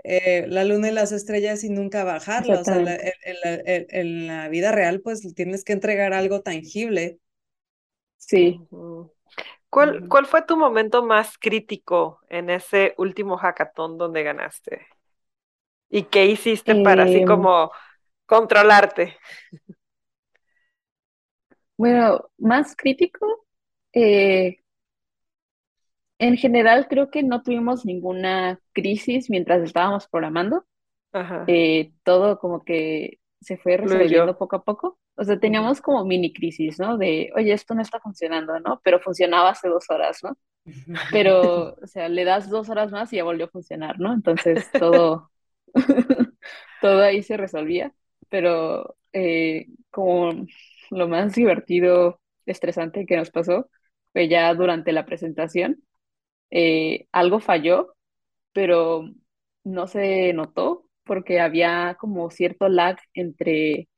[0.04, 2.60] eh, la luna y las estrellas y nunca bajarla.
[2.60, 7.18] O sea, en, la, vida real pues tienes que entregar algo tangible.
[8.16, 8.60] Sí.
[9.68, 14.86] ¿Cuál, ¿Cuál fue tu momento más crítico en ese último hackathon donde ganaste?
[15.90, 17.70] ¿Y qué hiciste para así em, como
[18.26, 19.16] controlarte.
[21.76, 23.46] Bueno, más crítico,
[23.92, 24.58] eh,
[26.18, 30.64] en general creo que no tuvimos ninguna crisis mientras estábamos programando.
[31.46, 34.98] Eh, todo como que se fue resolviendo poco a poco.
[35.16, 36.98] O sea, teníamos como mini crisis, ¿no?
[36.98, 38.80] De, oye, esto no está funcionando, ¿no?
[38.82, 40.36] Pero funcionaba hace dos horas, ¿no?
[41.12, 44.12] Pero, o sea, le das dos horas más y ya volvió a funcionar, ¿no?
[44.12, 45.30] Entonces todo,
[46.80, 47.94] todo ahí se resolvía
[48.34, 50.32] pero eh, como
[50.90, 53.70] lo más divertido, estresante que nos pasó
[54.12, 55.84] fue ya durante la presentación.
[56.50, 57.94] Eh, algo falló,
[58.52, 59.08] pero
[59.64, 63.88] no se notó porque había como cierto lag entre,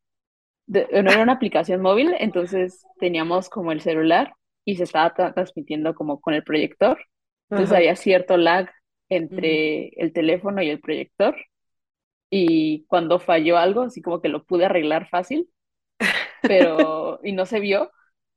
[0.66, 6.20] no era una aplicación móvil, entonces teníamos como el celular y se estaba transmitiendo como
[6.20, 6.98] con el proyector.
[7.50, 8.70] Entonces había cierto lag
[9.08, 11.36] entre el teléfono y el proyector
[12.30, 15.48] y cuando falló algo, así como que lo pude arreglar fácil,
[16.42, 17.90] pero, y no se vio,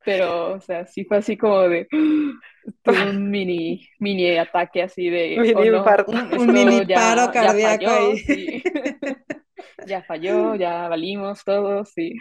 [0.05, 1.87] pero, o sea, sí fue así como de
[2.85, 5.85] un mini, mini ataque así de mini oh,
[6.37, 8.63] un, mini paro cardíaco ya falló, Sí.
[9.85, 12.15] ya falló, ya valimos todos, sí.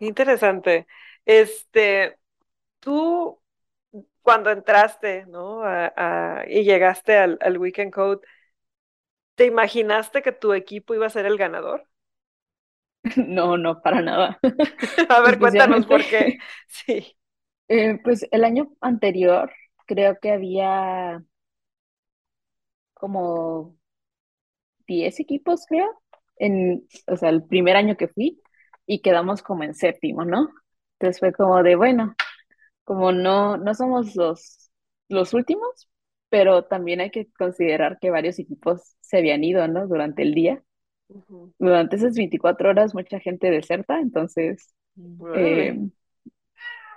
[0.00, 0.86] Interesante.
[1.24, 2.18] Este,
[2.80, 3.40] tú
[4.22, 5.62] cuando entraste, ¿no?
[6.48, 8.20] y llegaste al, al Weekend Code,
[9.36, 11.86] ¿Te imaginaste que tu equipo iba a ser el ganador?
[13.26, 14.38] No, no, para nada.
[15.08, 16.38] a ver, cuéntanos por qué.
[16.68, 17.16] Sí.
[17.68, 19.52] Eh, pues el año anterior
[19.86, 21.22] creo que había
[22.94, 23.76] como
[24.86, 25.86] 10 equipos, creo,
[26.36, 28.40] en, o sea, el primer año que fui
[28.86, 30.48] y quedamos como en séptimo, ¿no?
[30.98, 32.14] Entonces fue como de, bueno,
[32.84, 34.70] como no, no somos los,
[35.08, 35.88] los últimos,
[36.30, 39.86] pero también hay que considerar que varios equipos se habían ido, ¿no?
[39.88, 40.62] Durante el día.
[41.58, 44.74] Durante esas 24 horas mucha gente deserta, entonces
[45.36, 45.78] eh,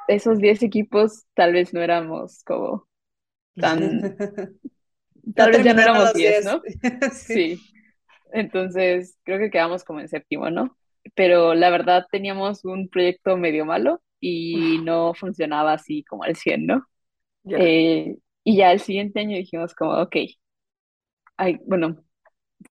[0.08, 2.88] esos 10 equipos tal vez no éramos como
[3.56, 4.02] tan...
[5.36, 6.62] tal vez ya no éramos 10, ¿no?
[7.14, 7.62] sí.
[8.32, 10.76] Entonces creo que quedamos como en séptimo, ¿no?
[11.16, 16.66] Pero la verdad teníamos un proyecto medio malo y no funcionaba así como al 100,
[16.66, 16.88] ¿no?
[17.46, 20.16] Eh, y ya el siguiente año dijimos como, ok,
[21.38, 22.04] hay, bueno,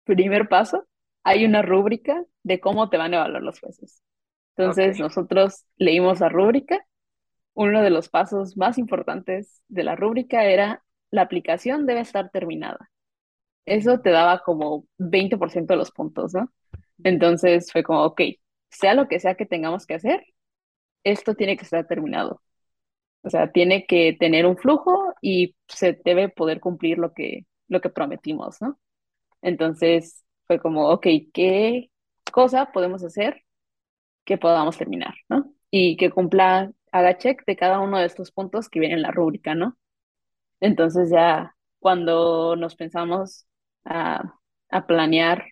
[0.05, 0.88] primer paso,
[1.29, 4.03] hay una rúbrica de cómo te van a evaluar los jueces.
[4.57, 6.87] Entonces nosotros leímos la rúbrica.
[7.53, 12.91] Uno de los pasos más importantes de la rúbrica era la aplicación debe estar terminada.
[13.67, 16.51] Eso te daba como 20% de los puntos, ¿no?
[17.05, 18.23] Entonces fue como, ok,
[18.71, 20.25] sea lo que sea que tengamos que hacer,
[21.05, 22.41] esto tiene que estar terminado.
[23.21, 27.83] O sea, tiene que tener un flujo y se debe poder cumplir lo que, lo
[27.83, 28.79] que prometimos, ¿no?
[29.43, 31.91] Entonces fue como, ok, ¿qué
[32.33, 33.45] cosa podemos hacer
[34.25, 35.53] que podamos terminar, ¿no?
[35.71, 39.13] Y que cumpla, haga check de cada uno de estos puntos que vienen en la
[39.13, 39.79] rúbrica, ¿no?
[40.61, 43.47] Entonces ya cuando nos pensamos
[43.85, 44.35] a,
[44.87, 45.47] planear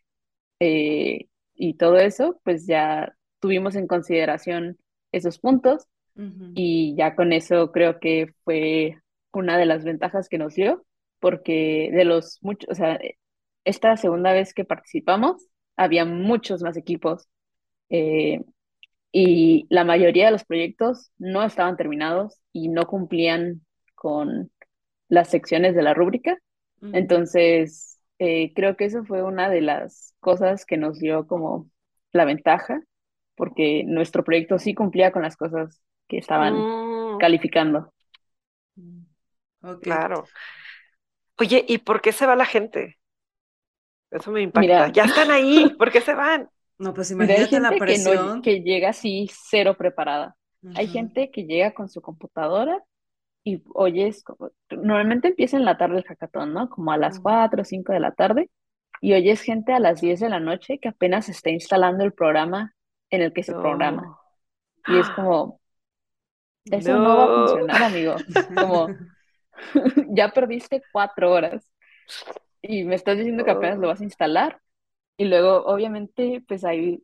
[0.61, 4.79] eh, y todo eso, pues ya tuvimos en consideración
[5.13, 5.87] esos puntos
[6.55, 8.99] y ya con eso creo que fue
[9.33, 10.85] una de las ventajas que nos dio,
[11.21, 12.99] porque de los muchos, o sea,
[13.66, 15.44] esta segunda vez que participamos,
[15.76, 17.29] había muchos más equipos
[17.90, 18.42] eh,
[19.12, 24.50] y la mayoría de los proyectos no estaban terminados y no cumplían con
[25.09, 26.38] las secciones de la rúbrica.
[26.92, 31.68] Entonces, eh, creo que eso fue una de las cosas que nos dio como
[32.12, 32.83] la ventaja,
[33.35, 37.18] porque nuestro proyecto sí cumplía con las cosas que estaban mm.
[37.18, 37.92] calificando.
[39.83, 40.24] Claro.
[41.38, 42.98] Oye, ¿y por qué se va la gente?
[44.11, 44.88] Eso me impacta.
[44.88, 46.49] ya están ahí, ¿por qué se van?
[46.79, 48.42] No, pues imagínate la presión.
[48.42, 50.37] Que, llega así cero preparada.
[50.75, 52.83] Hay gente que llega con su computadora
[53.45, 54.25] y oyes,
[54.71, 56.69] normalmente empieza en la tarde el hackathon, ¿no?
[56.69, 58.51] Como a las 4 o 5 de la tarde,
[59.01, 62.75] y oyes gente a las 10 de la noche que apenas está instalando el programa
[63.11, 64.19] en el que se programa.
[64.88, 65.61] Y es como,
[66.64, 67.16] eso no.
[67.16, 68.16] va a funcionar, amigo.
[68.61, 68.88] Como,
[70.09, 71.71] ya perdiste cuatro horas
[72.68, 74.61] y me estás diciendo que apenas lo vas a instalar.
[75.16, 77.02] Y luego, obviamente, pues hay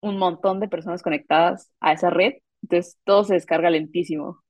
[0.00, 4.42] un montón de personas conectadas a esa red, entonces todo se descarga lentísimo.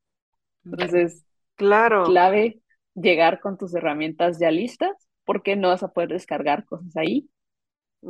[0.65, 1.25] Entonces,
[1.57, 2.05] claro.
[2.05, 2.61] clave
[2.95, 4.93] llegar con tus herramientas ya listas,
[5.25, 7.29] porque no vas a poder descargar cosas ahí.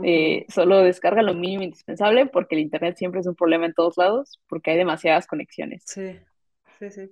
[0.05, 3.96] Eh, solo descarga lo mínimo indispensable, porque el Internet siempre es un problema en todos
[3.96, 5.85] lados, porque hay demasiadas conexiones.
[5.87, 6.18] Sí.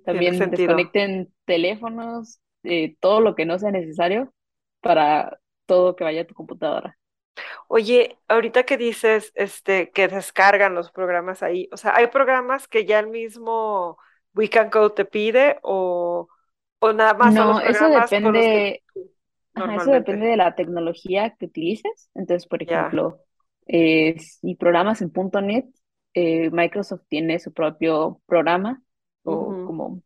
[0.03, 4.33] También desconecten teléfonos, eh, todo lo que no sea necesario
[4.81, 6.97] para todo que vaya a tu computadora.
[7.67, 12.85] Oye, ahorita que dices este, que descargan los programas ahí, o sea, ¿hay programas que
[12.85, 13.97] ya el mismo
[14.33, 16.27] Weekend Code te pide o,
[16.79, 18.83] o nada más no, eso depende,
[19.53, 22.09] eso depende de la tecnología que utilices.
[22.13, 23.19] Entonces, por ejemplo,
[23.67, 25.11] eh, si programas en
[25.41, 25.65] .NET,
[26.13, 28.81] eh, Microsoft tiene su propio programa
[29.23, 30.01] o como...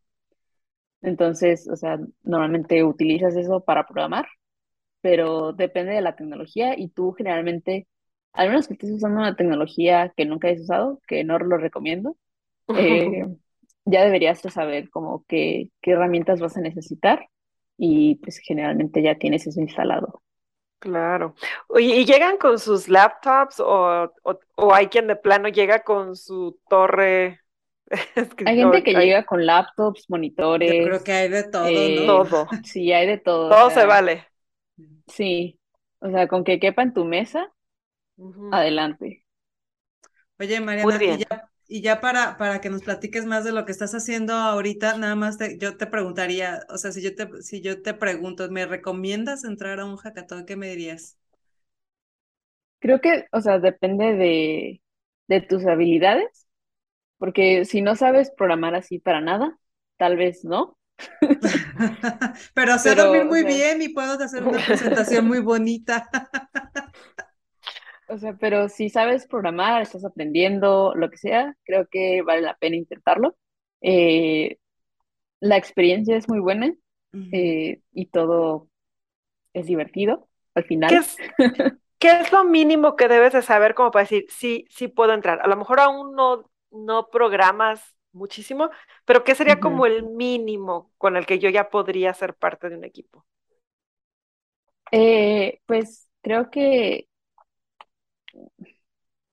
[1.00, 4.26] Entonces, o sea, normalmente utilizas eso para programar,
[5.04, 7.86] pero depende de la tecnología y tú generalmente,
[8.32, 12.16] al menos que estés usando una tecnología que nunca hayas usado, que no lo recomiendo,
[12.68, 13.26] eh,
[13.84, 17.28] ya deberías saber como qué, qué herramientas vas a necesitar
[17.76, 20.22] y pues generalmente ya tienes eso instalado.
[20.78, 21.34] Claro.
[21.78, 26.58] ¿y llegan con sus laptops o, o, o, hay quien de plano llega con su
[26.66, 27.40] torre
[28.46, 30.72] hay gente que llega con laptops, monitores.
[30.72, 32.48] Yo creo que hay de todo, eh, Todo.
[32.64, 33.50] Sí, hay de todo.
[33.50, 34.26] Todo se vale.
[35.06, 35.58] Sí.
[36.00, 37.52] O sea, con que quepa en tu mesa,
[38.50, 39.24] adelante.
[40.38, 41.04] Oye, Mariana,
[41.68, 45.14] y ya, para, para que nos platiques más de lo que estás haciendo ahorita, nada
[45.16, 49.44] más yo te preguntaría, o sea, si yo te, si yo te pregunto, ¿me recomiendas
[49.44, 50.44] entrar a un hackathon?
[50.46, 51.18] ¿Qué me dirías?
[52.80, 54.82] Creo que, o sea, depende de,
[55.28, 56.46] de tus habilidades
[57.18, 59.58] porque si no sabes programar así para nada,
[59.98, 60.78] tal vez no.
[62.54, 66.08] pero sé dormir muy bien y puedo hacer una presentación muy bonita.
[68.08, 72.56] o sea, pero si sabes programar, estás aprendiendo, lo que sea, creo que vale la
[72.56, 73.36] pena intentarlo.
[73.80, 74.58] Eh,
[75.40, 76.72] la experiencia es muy buena
[77.32, 78.68] eh, y todo
[79.52, 80.90] es divertido al final.
[80.90, 81.16] ¿Qué es,
[81.98, 85.40] ¿Qué es, lo mínimo que debes de saber como para decir, sí, sí puedo entrar?
[85.42, 88.70] A lo mejor aún no no programas muchísimo,
[89.04, 92.76] pero ¿qué sería como el mínimo con el que yo ya podría ser parte de
[92.76, 93.26] un equipo?
[94.92, 97.08] Eh, pues creo que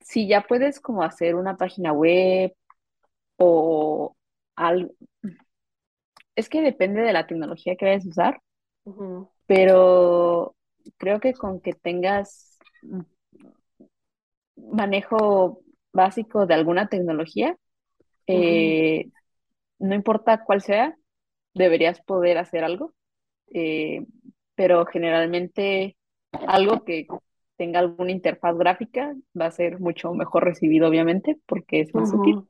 [0.02, 2.54] si ya puedes como hacer una página web
[3.38, 4.16] o
[4.56, 4.94] algo,
[6.36, 8.42] es que depende de la tecnología que vayas a usar,
[9.46, 10.56] pero
[10.98, 12.58] creo que con que tengas
[14.56, 15.62] manejo
[15.94, 17.58] básico de alguna tecnología,
[18.28, 19.10] eh,
[19.80, 20.96] no importa cuál sea,
[21.54, 22.94] deberías poder hacer algo,
[23.54, 24.06] eh,
[24.56, 25.98] pero generalmente
[26.32, 27.08] algo que
[27.58, 32.44] tenga alguna interfaz gráfica va a ser mucho mejor recibido, obviamente, porque es más útil.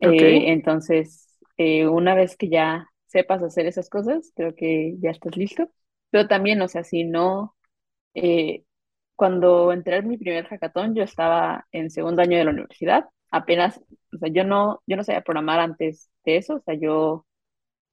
[0.00, 5.70] Eh, entonces, una vez que ya sepas hacer esas cosas, creo que ya estás listo.
[6.10, 7.54] Pero también, o sea, si no,
[9.16, 13.80] cuando entré en mi primer hackathon, yo estaba en segundo año de la universidad, apenas,
[14.16, 17.26] o sea, yo no, yo no sabía programar antes de eso, o sea, yo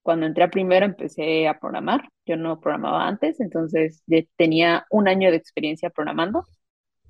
[0.01, 4.03] cuando entré a primero empecé a programar, yo no programaba antes, entonces
[4.35, 6.45] tenía un año de experiencia programando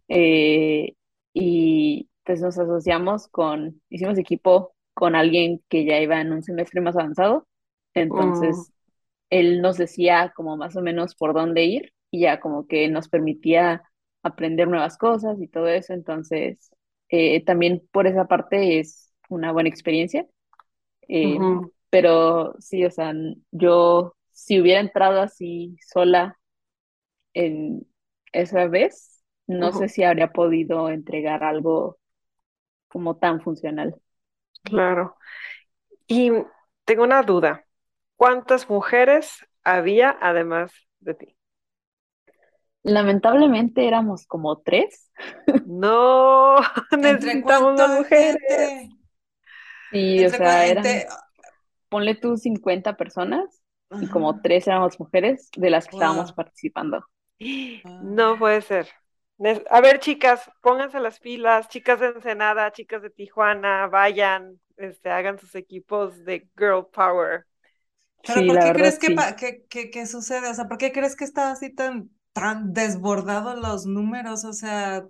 [0.07, 0.93] eh,
[1.33, 6.81] y pues nos asociamos con, hicimos equipo con alguien que ya iba en un semestre
[6.81, 7.47] más avanzado,
[7.93, 8.73] entonces mm.
[9.31, 13.09] él nos decía como más o menos por dónde ir y ya como que nos
[13.09, 13.83] permitía
[14.23, 15.93] aprender nuevas cosas y todo eso.
[15.93, 16.71] Entonces,
[17.09, 20.27] eh, también por esa parte es una buena experiencia.
[21.07, 21.37] Eh,
[21.89, 23.13] pero sí, o sea,
[23.51, 26.39] yo si hubiera entrado así sola
[27.33, 27.85] en
[28.31, 31.97] esa vez, no sé si habría podido entregar algo
[32.87, 33.95] como tan funcional.
[34.63, 35.17] Claro.
[36.07, 36.31] Y
[36.85, 37.65] tengo una duda.
[38.15, 41.37] ¿Cuántas mujeres había además de ti?
[42.83, 45.11] Lamentablemente éramos como tres.
[45.65, 46.57] No,
[46.97, 48.89] necesitamos más mujeres.
[49.93, 50.85] Sí, o sea, eran,
[51.89, 53.61] ponle tú 50 personas
[54.01, 57.05] y como tres éramos mujeres de las que estábamos participando.
[58.01, 58.87] No puede ser.
[59.69, 65.37] A ver, chicas, pónganse las pilas, chicas de Ensenada, chicas de Tijuana, vayan, este, hagan
[65.39, 67.45] sus equipos de Girl Power.
[68.25, 70.49] Pero ¿por qué crees que, que, sucede?
[70.49, 75.05] O sea, ¿por qué crees que está así tan tan desbordados los números, o sea,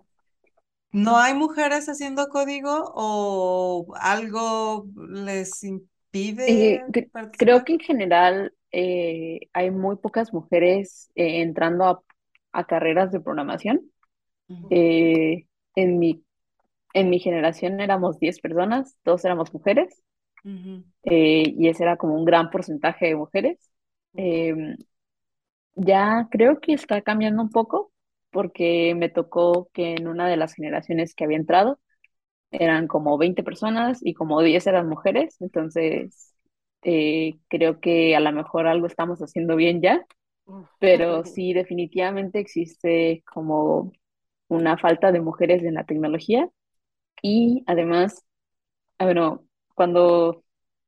[0.93, 6.75] ¿no hay mujeres haciendo código o algo les impide?
[6.75, 6.83] Eh,
[7.37, 12.03] creo que en general eh, hay muy pocas mujeres eh, entrando
[12.53, 13.81] a, carreras de programación.
[14.69, 16.23] en, mi,
[16.93, 20.03] en mi generación éramos 10 personas, dos éramos mujeres,
[20.43, 23.57] y ese era como un gran porcentaje de mujeres.
[25.75, 27.92] Ya creo que está cambiando un poco
[28.33, 31.79] porque me tocó que en una de las generaciones que había entrado
[32.51, 36.33] eran como 20 personas y como 10 eran mujeres, entonces
[36.83, 40.05] eh, creo que a lo mejor algo estamos haciendo bien ya,
[40.79, 43.91] pero sí definitivamente existe como
[44.49, 46.49] una falta de mujeres en la tecnología
[47.21, 48.23] y además,
[48.99, 50.43] ah, bueno, cuando,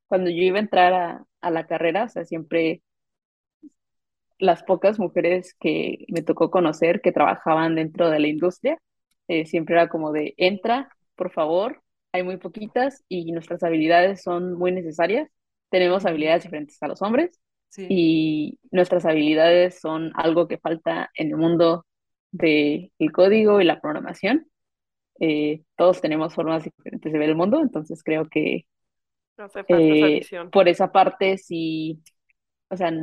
[0.07, 2.83] cuando yo iba a entrar a, a la carrera, o sea, siempre
[4.37, 8.79] las pocas mujeres que me tocó conocer que trabajaban dentro de la industria,
[9.27, 14.53] eh, siempre era como de, entra, por favor, hay muy poquitas y nuestras habilidades son
[14.53, 15.29] muy necesarias.
[15.69, 17.39] Tenemos habilidades diferentes a los hombres
[17.77, 21.85] y nuestras habilidades son algo que falta en el mundo
[22.31, 24.47] del código y la programación.
[25.19, 28.65] Eh, todos tenemos formas diferentes de ver el mundo, entonces creo que
[29.67, 30.21] eh,
[30.51, 32.01] por esa parte sí,
[32.69, 32.93] o sea,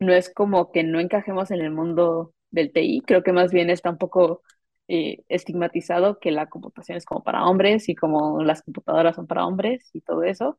[0.00, 3.70] no es como que no encajemos en el mundo del TI, creo que más bien
[3.70, 4.42] está un poco
[4.88, 9.46] eh, estigmatizado que la computación es como para hombres y como las computadoras son para
[9.46, 10.58] hombres y todo eso.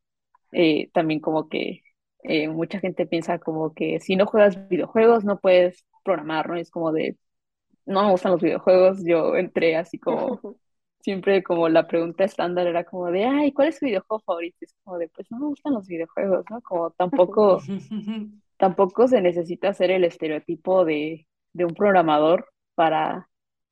[0.53, 1.81] Eh, también como que
[2.23, 6.55] eh, mucha gente piensa como que si no juegas videojuegos no puedes programar, ¿no?
[6.55, 7.17] Es como de,
[7.85, 10.39] no me gustan los videojuegos, yo entré así como,
[11.01, 14.57] siempre como la pregunta estándar era como de, ay, ¿cuál es tu videojuego favorito?
[14.61, 16.61] Es como de, pues no me gustan los videojuegos, ¿no?
[16.61, 17.59] Como tampoco
[18.61, 22.45] tampoco se necesita hacer el estereotipo de, un programador
[22.75, 23.27] para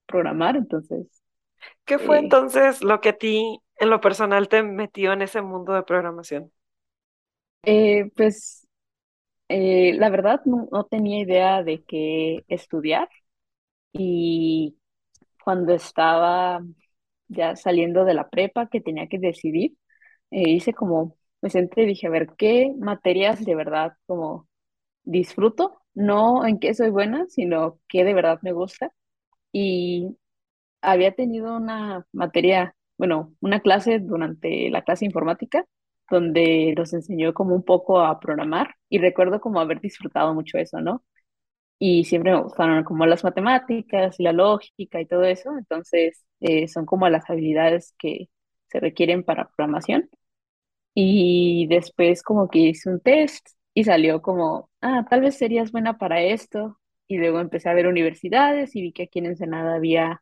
[0.07, 1.21] programar, entonces.
[1.85, 5.43] ¿Qué fue eh, entonces lo que a ti, en lo personal, te metió en ese
[5.43, 6.51] mundo de programación?
[7.61, 8.67] Eh, pues,
[9.47, 13.09] eh, la verdad, no, tenía idea de qué estudiar
[13.93, 14.75] y
[15.43, 16.63] cuando estaba
[17.27, 19.75] ya saliendo de la prepa que tenía que decidir,
[20.31, 24.48] hice como, me senté y dije, a ver, ¿qué materias de verdad como
[25.03, 28.93] disfruto, no en qué soy buena, sino qué de verdad me gusta.
[29.53, 30.17] Y
[30.81, 35.65] había tenido una materia, bueno, una clase durante la clase informática
[36.11, 40.81] donde nos enseñó como un poco a programar y recuerdo como haber disfrutado mucho eso,
[40.81, 41.03] ¿no?
[41.79, 46.85] y siempre me gustaron como las matemáticas la lógica y todo eso, entonces eh, son
[46.85, 48.29] como las habilidades que
[48.67, 50.09] se requieren para programación.
[50.95, 53.47] Y después como que hice un test
[53.79, 56.77] y salió como, ah, tal vez serías buena para esto.
[57.07, 60.21] Y luego empecé a ver universidades y vi que aquí en Ensenada había,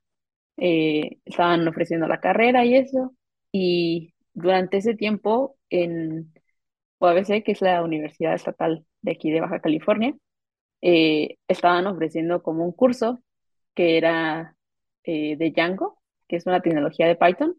[0.57, 3.15] eh, estaban ofreciendo la carrera y eso.
[3.51, 6.33] Y durante ese tiempo en
[6.99, 10.15] UABC, que es la Universidad Estatal de aquí de Baja California,
[10.81, 13.21] eh, estaban ofreciendo como un curso
[13.75, 14.55] que era
[15.03, 17.55] eh, de Django, que es una tecnología de Python,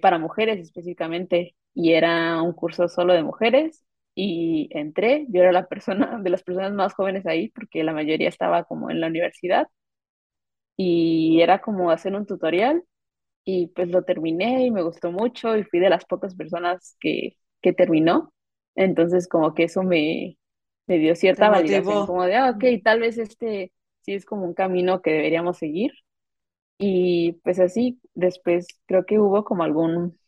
[0.00, 3.85] para mujeres específicamente, y era un curso solo de mujeres,
[4.16, 8.28] y entré, yo era la persona, de las personas más jóvenes ahí, porque la mayoría
[8.28, 9.68] estaba como en la universidad,
[10.76, 12.82] y era como hacer un tutorial,
[13.44, 17.36] y pues lo terminé y me gustó mucho, y fui de las pocas personas que,
[17.62, 18.32] que terminó,
[18.74, 20.38] entonces como que eso me,
[20.86, 24.54] me dio cierta validación, como de, ah, ok, tal vez este sí es como un
[24.54, 25.92] camino que deberíamos seguir.
[26.78, 30.18] Y pues así, después creo que hubo como algún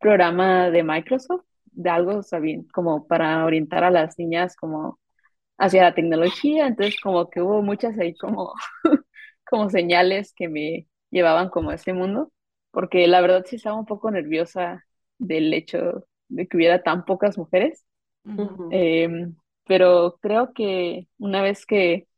[0.00, 4.98] programa de Microsoft, de algo sabiendo, como para orientar a las niñas como
[5.58, 8.54] hacia la tecnología, entonces como que hubo muchas ahí como,
[9.48, 12.32] como señales que me llevaban como a este mundo,
[12.72, 14.84] porque la verdad sí estaba un poco nerviosa
[15.18, 17.84] del hecho de que hubiera tan pocas mujeres
[19.66, 22.08] pero creo que una vez que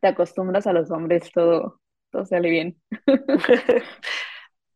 [0.00, 2.80] te acostumbras a los hombres, todo, todo sale bien.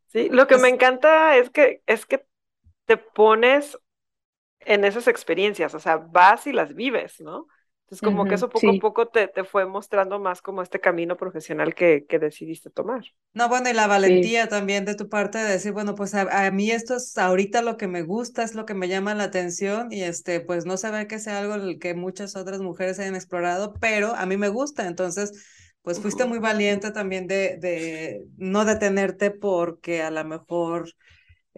[0.08, 2.24] Sí, lo que me encanta es que, es que
[2.86, 3.78] te pones
[4.60, 7.46] en esas experiencias, o sea, vas y las vives, ¿no?
[7.88, 11.16] Entonces, como que eso poco a poco te, te, fue mostrando más como este camino
[11.16, 13.02] profesional que, que decidiste tomar.
[13.32, 16.70] No, bueno, y la valentía también de tu parte de decir, bueno, pues a, mí
[16.70, 20.02] esto es ahorita lo que me gusta, es lo que me llama la atención y
[20.02, 24.26] este, pues no saber que sea algo que muchas otras mujeres hayan explorado, pero a
[24.26, 25.46] mí me gusta, entonces,
[25.80, 30.90] pues fuiste muy valiente también de, de no detenerte porque a lo mejor...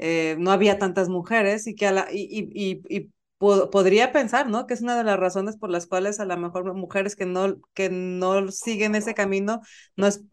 [0.02, 4.66] Eh, no había tantas mujeres y que a la, y, y, y, podría pensar, ¿no?
[4.66, 7.56] Que es una de las razones por las cuales a lo mejor mujeres que no,
[7.74, 9.60] que no siguen ese camino
[9.96, 10.24] no es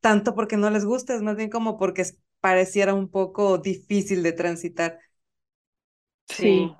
[0.00, 2.04] tanto porque no les gusta, es más bien como porque
[2.40, 4.98] pareciera un poco difícil de transitar.
[6.28, 6.74] Sí.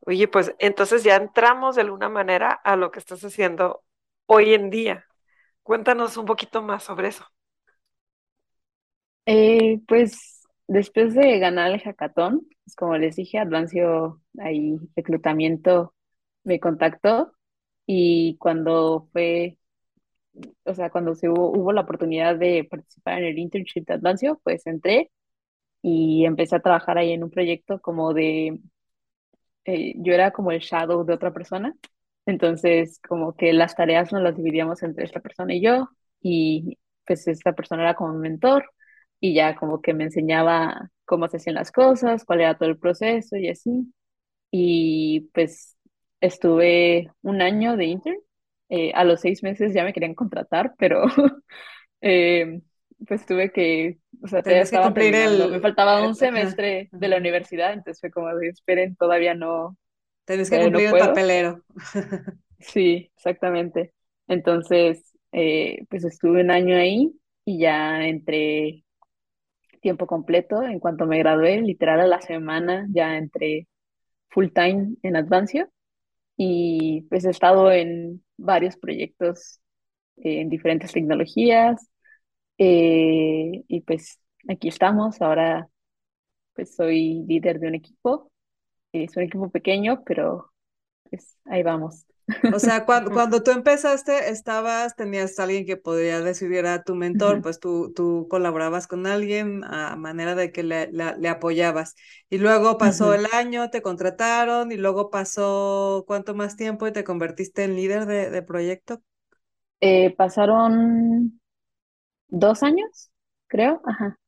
[0.00, 3.84] Oye, pues entonces ya entramos de alguna manera a lo que estás haciendo
[4.26, 5.06] hoy en día.
[5.62, 7.24] Cuéntanos un poquito más sobre eso.
[9.26, 10.35] Eh, pues
[10.68, 15.94] después de ganar el hackathon, pues como les dije, Advancio ahí reclutamiento
[16.44, 17.32] me contactó
[17.86, 19.58] y cuando fue,
[20.64, 24.66] o sea, cuando se hubo, la oportunidad de participar en el internship de Advancio, pues
[24.66, 25.10] entré
[25.82, 28.60] y empecé a trabajar ahí en un proyecto como de,
[29.64, 31.74] eh, yo era como el shadow de otra persona,
[32.26, 35.88] entonces como que las tareas nos las dividíamos entre esta persona y yo
[36.20, 38.64] y pues esta persona era como mentor
[39.20, 42.78] y ya como que me enseñaba cómo se hacían las cosas, cuál era todo el
[42.78, 43.92] proceso y así.
[44.50, 45.76] Y pues
[46.20, 48.18] estuve un año de intern.
[48.68, 51.04] Eh, a los seis meses ya me querían contratar, pero
[52.00, 52.60] eh,
[53.06, 55.50] pues tuve que, o sea, todavía estaba cumplir el...
[55.50, 59.76] me faltaba un semestre de la universidad, entonces fue como de, esperen, todavía no.
[60.24, 61.62] Tenés que cumplir el papelero.
[62.58, 63.92] sí, exactamente.
[64.26, 67.12] Entonces, eh, pues estuve un año ahí
[67.44, 68.84] y ya entré
[69.86, 70.64] tiempo completo.
[70.64, 73.68] En cuanto me gradué, literal a la semana ya entré
[74.30, 75.70] full time en Advancio
[76.36, 79.60] y pues he estado en varios proyectos
[80.16, 81.88] eh, en diferentes tecnologías
[82.58, 84.18] eh, y pues
[84.48, 85.22] aquí estamos.
[85.22, 85.68] Ahora
[86.54, 88.32] pues soy líder de un equipo.
[88.92, 90.52] Es un equipo pequeño, pero
[91.10, 92.06] pues ahí vamos.
[92.48, 97.42] O sea, cuando, cuando tú empezaste, estabas, tenías alguien que podría decidir a tu mentor,
[97.42, 101.96] pues tú, tú colaborabas con alguien a manera de que le, le, apoyabas.
[102.30, 107.04] Y luego pasó el año, te contrataron y luego pasó cuánto más tiempo y te
[107.04, 109.02] convertiste en líder de, de proyecto.
[109.80, 111.40] Eh, pasaron
[112.28, 113.10] dos años,
[113.48, 114.18] creo, ajá.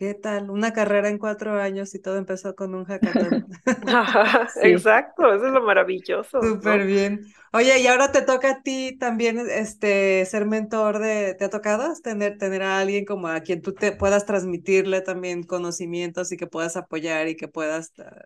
[0.00, 0.48] ¿Qué tal?
[0.48, 3.44] Una carrera en cuatro años y todo empezó con un hackathon.
[4.62, 6.40] Exacto, eso es lo maravilloso.
[6.40, 7.20] Súper bien.
[7.52, 11.92] Oye, y ahora te toca a ti también este, ser mentor de, ¿te ha tocado
[12.02, 16.46] tener, tener a alguien como a quien tú te puedas transmitirle también conocimientos y que
[16.46, 18.24] puedas apoyar y que puedas, ah,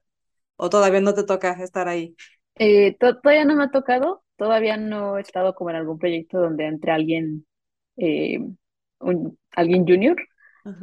[0.55, 2.15] o todavía no te toca estar ahí?
[2.55, 6.67] Eh, todavía no me ha tocado, todavía no he estado como en algún proyecto donde
[6.67, 7.45] entre alguien,
[7.97, 8.39] eh,
[9.01, 10.17] un, alguien junior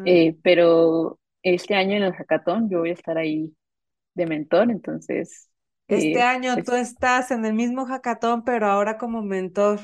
[0.05, 3.53] eh, pero este año en el hackathon yo voy a estar ahí
[4.13, 5.49] de mentor, entonces
[5.87, 9.79] Este año tú estás en el mismo hackathon, pero ahora como mentor.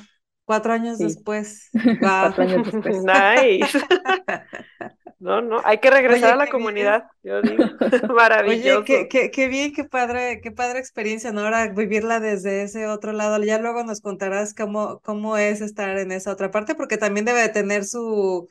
[0.45, 1.69] Cuatro años después.
[1.99, 3.03] Cuatro años después.
[3.03, 3.79] Nice.
[5.19, 7.63] No, no, hay que regresar a la comunidad, yo digo.
[8.15, 8.81] Maravilloso.
[8.81, 11.41] Oye, qué, qué, bien, qué padre, qué padre experiencia, ¿no?
[11.41, 13.43] Ahora vivirla desde ese otro lado.
[13.43, 17.49] Ya luego nos contarás cómo, cómo es estar en esa otra parte, porque también debe
[17.49, 18.47] tener su,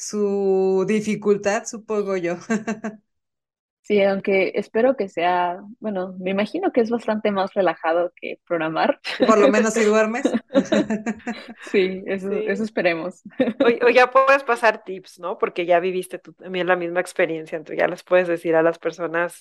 [0.00, 2.36] su dificultad, supongo yo.
[3.82, 9.00] Sí, aunque espero que sea, bueno, me imagino que es bastante más relajado que programar.
[9.26, 10.22] Por lo menos si duermes.
[11.62, 13.22] Sí, eso, eso esperemos.
[13.84, 15.38] O, ya puedes pasar tips, ¿no?
[15.38, 18.78] Porque ya viviste tú también la misma experiencia, entonces ya les puedes decir a las
[18.78, 19.38] personas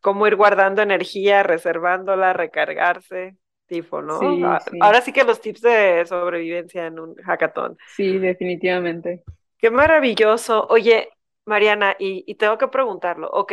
[0.00, 3.36] cómo ir guardando energía, reservándola, recargarse,
[3.66, 4.20] tipo, ¿no?
[4.44, 7.76] Ah, ahora sí que los tips de sobrevivencia en un hackathon.
[7.94, 9.22] Sí, definitivamente.
[9.62, 10.66] Qué maravilloso.
[10.70, 11.10] Oye,
[11.44, 13.52] Mariana, y, tengo que preguntarlo, ok,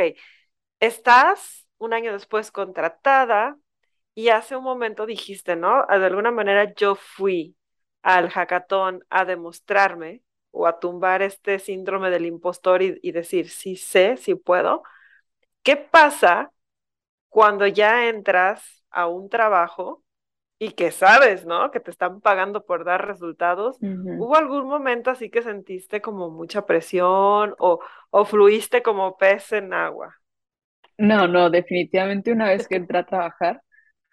[0.80, 3.57] estás un año después contratada
[4.16, 5.86] y hace un momento dijiste, ¿no?
[5.88, 7.55] De alguna manera yo fui
[8.03, 13.76] al hackathon a demostrarme o a tumbar este síndrome del impostor y, y decir, sí
[13.76, 14.84] sé, sí puedo.
[15.64, 16.51] ¿Qué pasa
[17.30, 20.03] cuando ya entras a un trabajo
[20.60, 21.72] y que sabes, ¿no?
[21.72, 23.78] Que te están pagando por dar resultados.
[23.82, 27.80] ¿Hubo algún momento así que sentiste como mucha presión o,
[28.10, 30.18] o fluiste como pez en agua?
[30.97, 33.62] No, no, definitivamente una vez que entré a trabajar,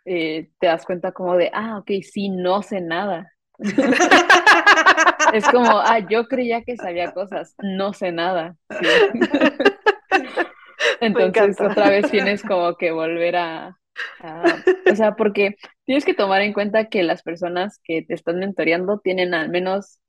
[0.04, 3.32] eh, te das cuenta como de, ah, ok, sí, no sé nada.
[5.32, 8.56] es como, ah, yo creía que sabía cosas, no sé nada.
[11.00, 13.76] Entonces otra vez tienes como que volver a,
[14.20, 18.38] Ah, o sea, porque tienes que tomar en cuenta que las personas que te están
[18.38, 20.00] mentoreando tienen al menos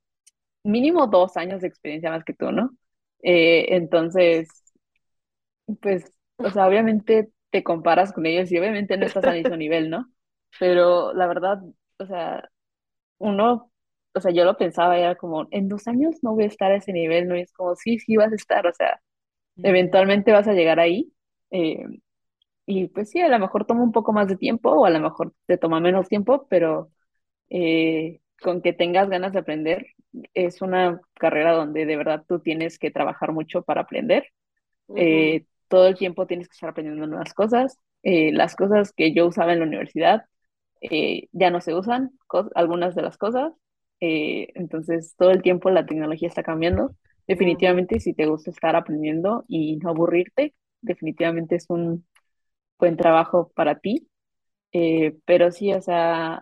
[0.63, 2.71] mínimo dos años de experiencia más que tú, ¿no?
[3.23, 4.49] Eh, entonces,
[5.81, 9.89] pues, o sea, obviamente te comparas con ellos y obviamente no estás a mismo nivel,
[9.89, 10.11] ¿no?
[10.59, 11.59] Pero la verdad,
[11.99, 12.49] o sea,
[13.19, 13.71] uno,
[14.15, 16.77] o sea, yo lo pensaba, era como, en dos años no voy a estar a
[16.77, 17.37] ese nivel, ¿no?
[17.37, 19.01] Y es como, sí, sí vas a estar, o sea,
[19.63, 21.13] eventualmente vas a llegar ahí.
[21.51, 21.85] Eh,
[22.67, 24.99] y pues sí, a lo mejor toma un poco más de tiempo o a lo
[24.99, 26.91] mejor te toma menos tiempo, pero
[27.49, 29.87] eh, con que tengas ganas de aprender,
[30.33, 34.27] es una carrera donde de verdad tú tienes que trabajar mucho para aprender.
[34.95, 37.79] Eh, todo el tiempo tienes que estar aprendiendo nuevas cosas.
[38.03, 40.25] Eh, las cosas que yo usaba en la universidad
[41.31, 42.11] ya no se usan,
[42.53, 43.53] algunas de las cosas.
[43.99, 46.91] entonces, todo el tiempo la tecnología está cambiando.
[47.27, 52.05] Definitivamente, si te gusta estar aprendiendo y no aburrirte, definitivamente es un
[52.79, 54.07] buen trabajo para ti.
[54.71, 56.41] Eh, pero sí, o sea,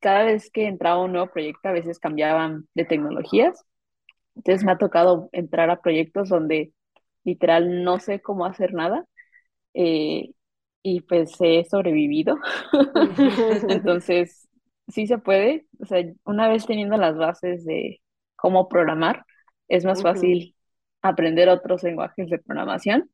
[0.00, 3.64] cada vez que entraba un nuevo proyecto, a veces cambiaban de tecnologías.
[4.34, 6.72] Entonces me ha tocado entrar a proyectos donde
[7.24, 9.04] literal no sé cómo hacer nada
[9.74, 10.30] eh,
[10.82, 12.36] y pues he sobrevivido.
[13.68, 14.48] Entonces,
[14.88, 15.66] sí se puede.
[15.80, 18.00] O sea, una vez teniendo las bases de
[18.36, 19.24] cómo programar,
[19.68, 20.54] es más fácil
[21.02, 23.10] aprender otros lenguajes de programación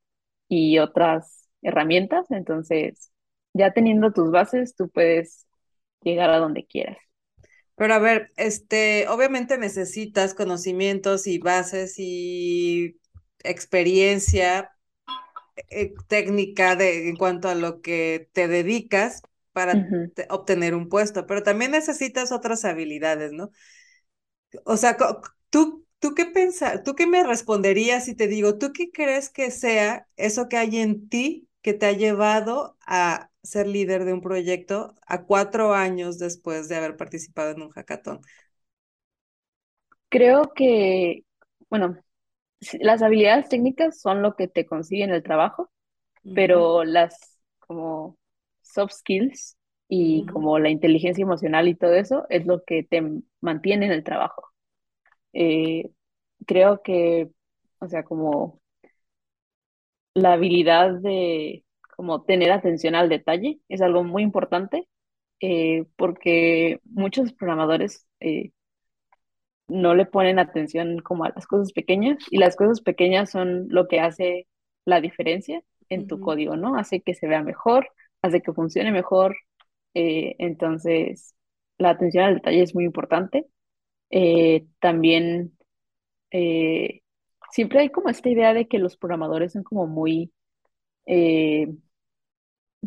[0.49, 3.11] y otras herramientas, entonces
[3.55, 5.47] ya teniendo tus bases, tú puedes
[6.03, 6.99] llegar a donde quieras.
[7.77, 13.01] Pero a ver, este, obviamente necesitas conocimientos y bases y
[13.43, 14.71] experiencia
[15.71, 19.87] eh, técnica de, en cuanto a lo que te dedicas para
[20.31, 23.51] obtener un puesto, pero también necesitas otras habilidades, ¿no?
[24.65, 24.97] O sea,
[25.51, 29.51] tú, ¿tú qué pensas, tú qué me responderías si te digo, ¿tú qué crees que
[29.51, 34.21] sea eso que hay en ti que te ha llevado a ser líder de un
[34.23, 38.21] proyecto a cuatro años después de haber participado en un hackathon?
[40.09, 41.25] Creo que,
[41.71, 41.97] bueno,
[42.81, 45.71] las habilidades técnicas son lo que te consiguen el trabajo,
[46.35, 48.19] pero las como
[48.63, 49.59] soft skills
[49.89, 53.03] y como la inteligencia emocional y todo eso es lo que te
[53.43, 54.45] mantiene en el trabajo.
[55.35, 55.93] Eh,
[56.47, 57.31] creo que,
[57.81, 58.62] o sea, como
[60.15, 61.65] la habilidad de
[61.97, 64.89] como tener atención al detalle es algo muy importante
[65.41, 68.53] eh, porque muchos programadores eh,
[69.69, 73.89] no le ponen atención como a las cosas pequeñas y las cosas pequeñas son lo
[73.89, 74.47] que hace
[74.85, 76.77] la diferencia en tu código, ¿no?
[76.77, 77.89] Hace que se vea mejor,
[78.23, 79.37] hace que funcione mejor.
[79.95, 81.35] Eh, entonces,
[81.79, 83.47] la atención al detalle es muy importante.
[84.81, 85.57] también
[87.53, 90.33] siempre hay como esta idea de que los programadores son como muy,
[91.07, 91.69] eh,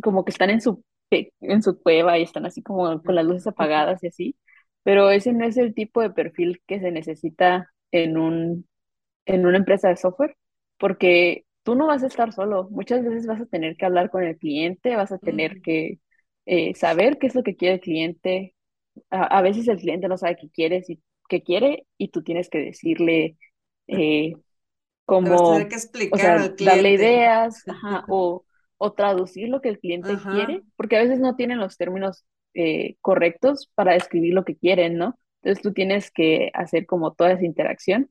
[0.02, 3.48] como que están en su, en su cueva y están así como con las luces
[3.48, 4.36] apagadas y así,
[4.84, 8.68] pero ese no es el tipo de perfil que se necesita en un,
[9.26, 10.38] en una empresa de software,
[10.78, 12.70] porque tú no vas a estar solo.
[12.72, 16.00] Muchas veces vas a tener que hablar con el cliente, vas a tener que
[16.46, 18.56] eh, saber qué es lo que quiere el cliente.
[19.10, 22.60] A, veces el cliente no sabe qué quiere, y, qué quiere y tú tienes que
[22.60, 23.38] decirle
[23.88, 24.34] eh,
[25.06, 27.64] cómo, que explicar darle ideas
[28.10, 28.44] o,
[28.78, 32.98] o, traducir lo que el cliente quiere, porque a veces no tienen los términos eh,
[33.02, 35.18] correctos para describir lo que quieren, ¿no?
[35.42, 38.10] Entonces tú tienes que hacer como toda esa interacción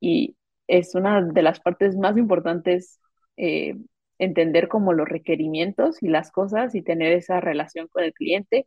[0.00, 3.00] y es una de las partes más importantes
[3.36, 3.76] eh,
[4.18, 8.66] entender como los requerimientos y las cosas y tener esa relación con el cliente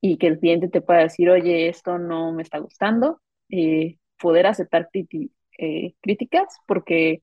[0.00, 4.46] y que el cliente te pueda decir, oye, esto no me está gustando, eh, poder
[4.46, 4.90] aceptar
[5.62, 7.22] eh, críticas porque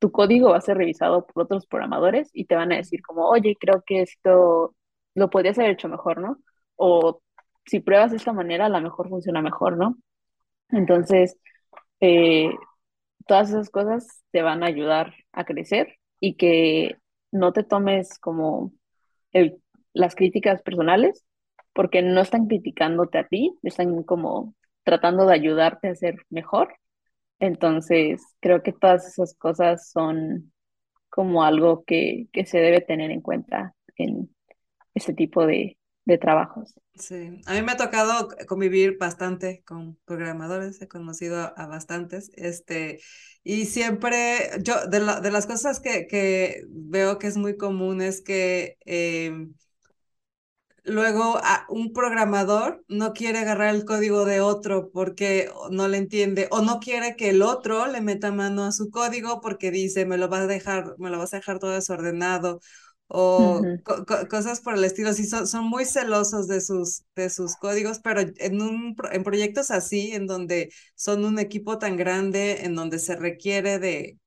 [0.00, 3.28] tu código va a ser revisado por otros programadores y te van a decir como,
[3.28, 4.74] oye, creo que esto
[5.14, 6.38] lo podrías haber hecho mejor, ¿no?
[6.76, 7.22] O
[7.66, 9.96] si pruebas de esta manera, a lo mejor funciona mejor, ¿no?
[10.70, 11.38] Entonces,
[13.26, 16.96] todas esas cosas te van a ayudar a crecer y que
[17.30, 18.72] no te tomes como
[19.92, 21.24] las críticas personales,
[21.72, 26.76] porque no están criticándote a ti, están como tratando de ayudarte a ser mejor.
[27.42, 30.52] Entonces, creo que todas esas cosas son
[31.10, 34.30] como algo que, que se debe tener en cuenta en
[34.94, 36.72] ese tipo de, de trabajos.
[36.94, 43.00] Sí, a mí me ha tocado convivir bastante con programadores, he conocido a, bastantes, este,
[43.42, 48.22] y siempre, yo, de, de las cosas que, que, veo que es muy común es
[48.22, 49.52] que em,
[50.84, 56.60] luego un programador no quiere agarrar el código de otro porque no le entiende, o
[56.62, 60.28] no quiere que el otro le meta mano a su código porque dice, me lo
[60.28, 62.60] vas a dejar, me lo vas a dejar todo desordenado,
[63.08, 63.70] o
[64.30, 65.12] cosas por el estilo.
[65.12, 69.70] Sí, son, son muy celosos de sus, de sus códigos, pero en, un, en proyectos
[69.70, 74.18] así, en donde son un equipo tan grande, en donde se requiere de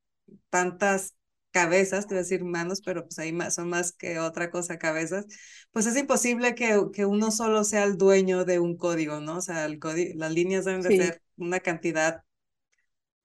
[0.49, 1.16] tantas
[1.56, 4.78] cabezas, te voy a decir manos, pero pues ahí más, son más que otra cosa
[4.80, 5.26] cabezas,
[5.72, 9.38] pues es imposible que, que uno solo sea el dueño de un código, ¿no?
[9.38, 12.24] O sea, el código, las líneas deben de ser una cantidad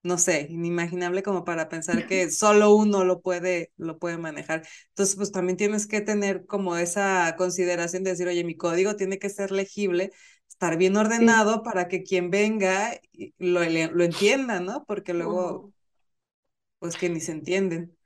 [0.03, 4.67] no sé, inimaginable como para pensar que solo uno lo puede, lo puede manejar.
[4.91, 9.19] Entonces, pues también tienes que tener como esa consideración de decir, oye, mi código tiene
[9.19, 10.11] que ser legible,
[10.49, 12.99] estar bien ordenado para que quien venga
[13.39, 14.85] lo, lo entienda, ¿no?
[14.87, 15.73] Porque luego,
[16.79, 17.97] pues que ni se entienden.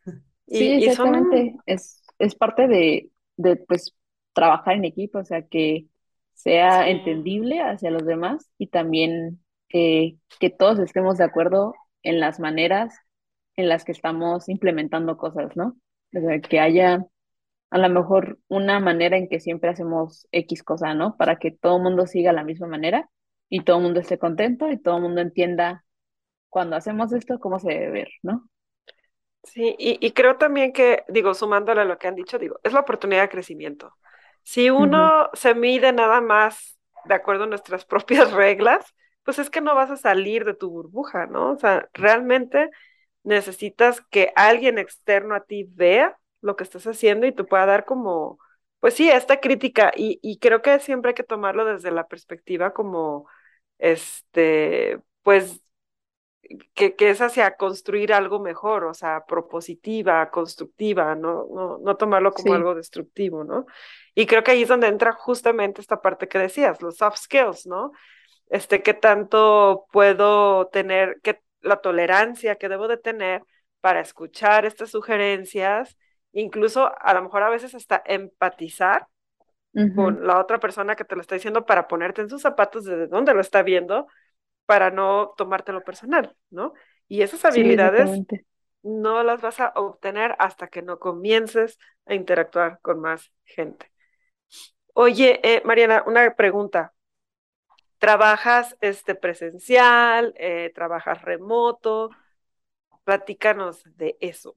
[0.47, 1.57] Sí, exactamente.
[1.67, 3.95] Es, es parte de, de, pues,
[4.33, 5.87] trabajar en equipo, o sea, que
[6.35, 12.41] sea entendible hacia los demás y también eh, que todos estemos de acuerdo en las
[12.41, 12.95] maneras
[13.57, 15.77] en las que estamos implementando cosas, ¿no?
[16.15, 17.07] O sea, que haya
[17.71, 21.17] a lo mejor una manera en que siempre hacemos X cosa, ¿no?
[21.17, 23.11] Para que todo el mundo siga la misma manera
[23.49, 25.85] y todo el mundo esté contento y todo el mundo entienda
[26.51, 28.49] cuando hacemos esto cómo se debe ver, ¿no?
[29.45, 32.81] Sí, y, creo también que, digo, sumándole a lo que han dicho, digo, es la
[32.81, 33.95] oportunidad de crecimiento.
[34.43, 39.61] Si uno se mide nada más de acuerdo a nuestras propias reglas, pues es que
[39.61, 41.53] no vas a salir de tu burbuja, ¿no?
[41.53, 42.71] O sea, realmente
[43.23, 47.85] necesitas que alguien externo a ti vea lo que estás haciendo y te pueda dar
[47.85, 48.39] como,
[48.81, 49.93] pues sí, esta crítica.
[49.97, 53.27] Y, y creo que siempre hay que tomarlo desde la perspectiva como,
[53.79, 55.64] este, pues,
[56.75, 62.33] que, que, es hacia construir algo mejor, o sea, propositiva, constructiva, no, no, no tomarlo
[62.33, 63.67] como algo destructivo, ¿no?
[64.15, 67.67] Y creo que ahí es donde entra justamente esta parte que decías, los soft skills,
[67.67, 67.93] ¿no?
[68.49, 73.43] este, qué tanto puedo tener, qué, la tolerancia que debo de tener
[73.81, 75.97] para escuchar estas sugerencias,
[76.33, 79.07] incluso a lo mejor a veces hasta empatizar
[79.97, 83.09] con la otra persona que te lo está diciendo para ponerte en sus zapatos desde
[83.09, 84.07] donde lo está viendo,
[84.67, 86.73] para no tomártelo personal, ¿no?
[87.09, 88.23] Y esas habilidades
[88.83, 93.91] no las vas a obtener hasta que no comiences a interactuar con más gente.
[94.93, 96.93] Oye, eh, Mariana, una pregunta.
[97.99, 100.35] ¿Trabajas este, presencial?
[100.37, 102.11] Eh, ¿Trabajas remoto?
[103.05, 104.57] Platícanos de eso.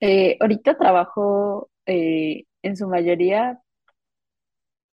[0.00, 3.60] Eh, ahorita trabajo en su mayoría,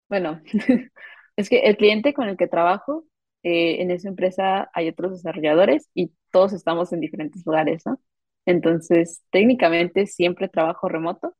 [0.08, 0.42] bueno,
[1.36, 3.04] es que el cliente con el que trabajo,
[3.42, 8.00] en esa empresa hay otros desarrolladores y todos estamos en diferentes lugares, ¿no?
[8.46, 11.34] Entonces, técnicamente siempre trabajo remoto,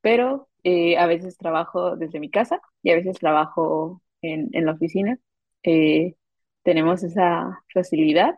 [0.00, 0.48] pero
[0.98, 5.18] a veces trabajo desde mi casa y a veces trabajo en, en la oficina.
[5.62, 6.14] Eh,
[6.62, 8.34] tenemos esa facilidad.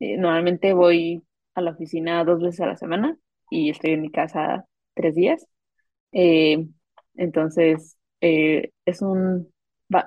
[0.00, 1.22] Eh, normalmente voy
[1.54, 3.16] a la oficina dos veces a la semana
[3.50, 5.46] y estoy en mi casa tres días.
[6.12, 6.66] Eh,
[7.16, 9.52] entonces, es un,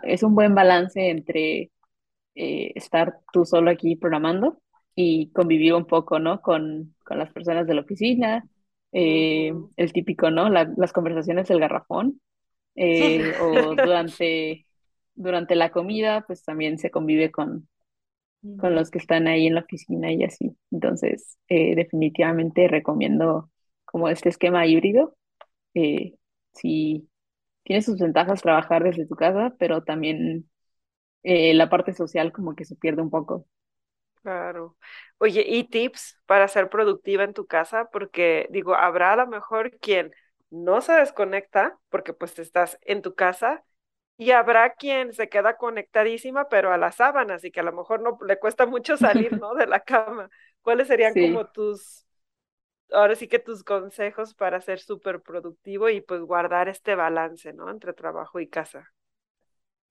[0.03, 1.71] es un buen balance entre
[2.35, 4.59] estar tú solo aquí programando
[4.95, 6.41] y convivir un poco, ¿no?
[6.41, 8.45] Con, con las personas de la oficina,
[8.91, 10.49] eh, el típico, ¿no?
[10.49, 12.21] las conversaciones del garrafón,
[12.75, 14.65] eh, o durante,
[15.15, 17.67] durante la comida, pues también se convive con,
[18.59, 20.55] con los que están ahí en la oficina y así.
[20.71, 23.49] Entonces, eh, definitivamente recomiendo
[23.85, 25.15] como este esquema híbrido.
[26.53, 27.07] si
[27.63, 30.49] tiene sus ventajas trabajar desde tu casa, pero también
[31.23, 33.45] la parte social como que se pierde un poco.
[34.21, 34.77] Claro.
[35.17, 37.89] Oye, ¿y tips para ser productiva en tu casa?
[37.91, 40.13] Porque digo, habrá a lo mejor quien
[40.51, 43.63] no se desconecta porque pues estás en tu casa
[44.17, 48.01] y habrá quien se queda conectadísima pero a las sábanas y que a lo mejor
[48.01, 49.55] no le cuesta mucho salir, ¿no?
[49.55, 50.29] De la cama.
[50.61, 52.05] ¿Cuáles serían como tus,
[52.91, 57.69] ahora sí que tus consejos para ser súper productivo y pues guardar este balance, ¿no?
[57.71, 58.91] Entre trabajo y casa.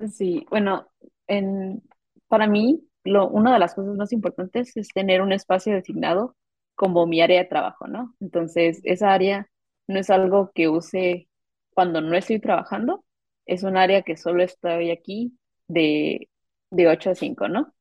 [0.09, 0.88] Sí, bueno,
[1.26, 1.82] en,
[2.28, 6.36] para mí lo, una de las cosas más importantes es tener un espacio designado
[6.74, 8.14] como mi área de trabajo, ¿no?
[8.20, 9.48] Entonces, esa área
[9.86, 11.28] no es algo que use
[11.74, 13.05] cuando no estoy trabajando,
[13.44, 15.38] es un área que solo estoy aquí
[15.68, 16.28] de,
[16.70, 17.74] de 8 a 5, ¿no?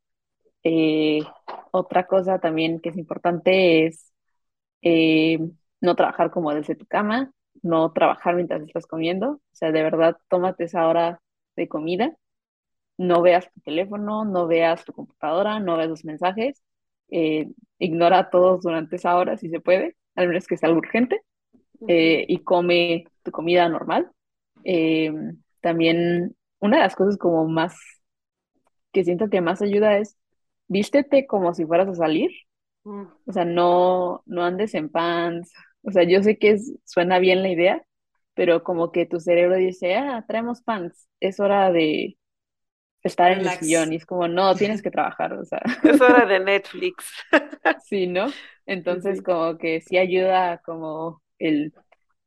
[0.63, 1.21] Eh,
[1.71, 4.13] otra cosa también que es importante es
[4.81, 5.39] eh,
[5.81, 10.17] no trabajar como desde tu cama, no trabajar mientras estás comiendo, o sea, de verdad,
[10.29, 11.21] tómate esa hora
[11.59, 12.15] de comida
[12.99, 16.61] no veas tu teléfono, no veas tu computadora, no veas los mensajes,
[17.09, 17.47] eh,
[17.79, 21.21] ignora a todos durante esa hora si se puede, al menos que sea algo urgente,
[21.87, 24.11] eh, y come tu comida normal.
[24.65, 25.13] Eh,
[25.61, 27.77] también una de las cosas como más
[28.91, 30.17] que siento que más ayuda es
[30.67, 32.31] vístete como si fueras a salir,
[32.83, 33.03] mm.
[33.27, 35.53] o sea, no, no andes en pants,
[35.83, 37.85] o sea, yo sé que suena bien la idea,
[38.33, 42.17] pero como que tu cerebro dice, ah, traemos pants, es hora de
[43.03, 45.61] estar en el sillón y es como, no, tienes que trabajar, o sea.
[45.83, 47.13] Es hora de Netflix.
[47.85, 48.27] sí, ¿no?
[48.65, 51.73] Entonces como que sí ayuda como el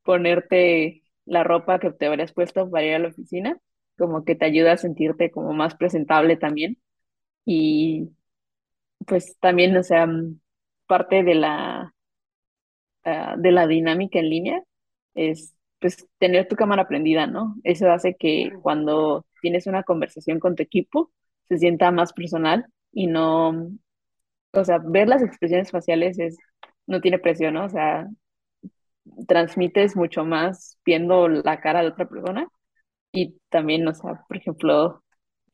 [0.02, 3.58] ponerte la ropa que te habrías puesto para ir a la oficina,
[3.96, 6.78] como que te ayuda a sentirte como más presentable también.
[7.44, 8.10] Y
[9.06, 10.08] pues también, o sea,
[10.86, 11.94] parte de la,
[13.04, 14.62] ah, de la dinámica en línea
[15.14, 17.56] es pues tener tu cámara prendida, ¿no?
[17.64, 21.12] Eso hace que cuando tienes una conversación con tu equipo
[21.48, 23.50] se sienta más personal y no,
[24.52, 26.38] o sea, ver las expresiones faciales es,
[26.86, 27.66] no tiene presión, ¿no?
[27.66, 28.08] O sea,
[29.26, 32.46] transmites mucho más viendo la cara de otra persona
[33.12, 35.01] y también, o sea, por ejemplo,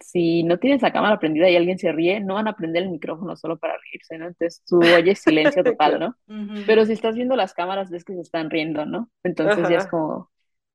[0.01, 2.91] si no tienes la cámara prendida y alguien se ríe, no van a prender el
[2.91, 4.27] micrófono solo para reírse, ¿no?
[4.27, 6.17] Entonces tú oyes silencio total, ¿no?
[6.67, 9.11] Pero si estás viendo las cámaras, ves que se están riendo, ¿no?
[9.25, 10.31] Entonces ya es como,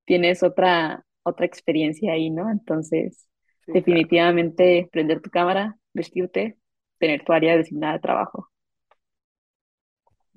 [0.05, 2.49] tienes otra, otra experiencia ahí, ¿no?
[2.49, 3.27] Entonces,
[3.67, 6.57] definitivamente prender tu cámara, vestirte,
[6.99, 8.49] tener tu área designada de trabajo.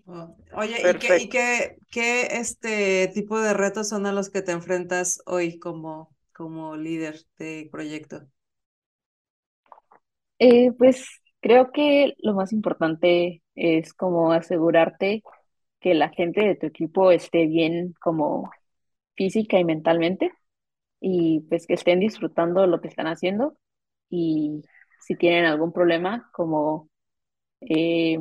[0.08, 4.40] Oh, oye, ¿y, qué, y qué, qué, este tipo de retos son a los que
[4.40, 8.22] te enfrentas hoy como, como líder de proyecto?
[10.38, 11.06] Eh, pues
[11.40, 15.22] creo que lo más importante es como asegurarte
[15.80, 18.50] que la gente de tu equipo esté bien como
[19.16, 20.32] física y mentalmente
[21.00, 23.58] y pues que estén disfrutando lo que están haciendo
[24.10, 24.62] y
[25.00, 26.90] si tienen algún problema como
[27.62, 28.18] eh,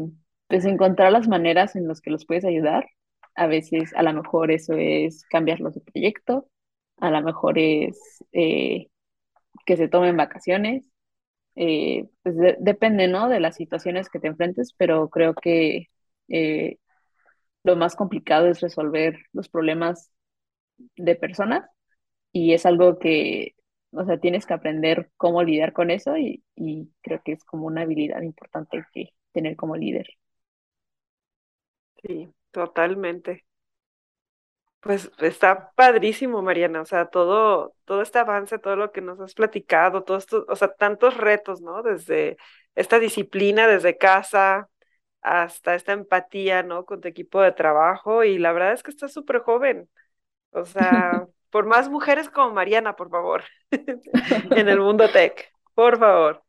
[0.47, 2.87] pues encontrar las maneras en las que los puedes ayudar.
[3.35, 6.49] A veces a lo mejor eso es cambiarlos de proyecto,
[6.99, 7.99] a lo mejor es
[8.33, 8.87] eh,
[9.65, 10.89] que se tomen vacaciones,
[11.55, 13.29] eh, pues depende, ¿no?
[13.29, 15.89] De las situaciones que te enfrentes, pero creo que
[16.29, 16.77] eh,
[17.63, 20.11] lo más complicado es resolver los problemas
[20.97, 21.69] de personas
[22.33, 23.55] y es algo que,
[23.91, 27.67] o sea, tienes que aprender cómo lidiar con eso y, y creo que es como
[27.67, 30.07] una habilidad importante que tener como líder.
[32.03, 33.45] Sí, totalmente.
[34.85, 39.33] Pues está padrísimo, Mariana, o sea, todo, todo este avance, todo lo que nos has
[39.33, 41.81] platicado, todo esto, o sea, tantos retos, ¿no?
[41.81, 42.37] Desde
[42.75, 44.69] esta disciplina, desde casa,
[45.21, 46.85] hasta esta empatía, ¿no?
[46.85, 49.89] Con tu equipo de trabajo, y la verdad es que estás súper joven,
[50.51, 56.43] o sea, por más mujeres como Mariana, por favor, en el mundo tech, por favor.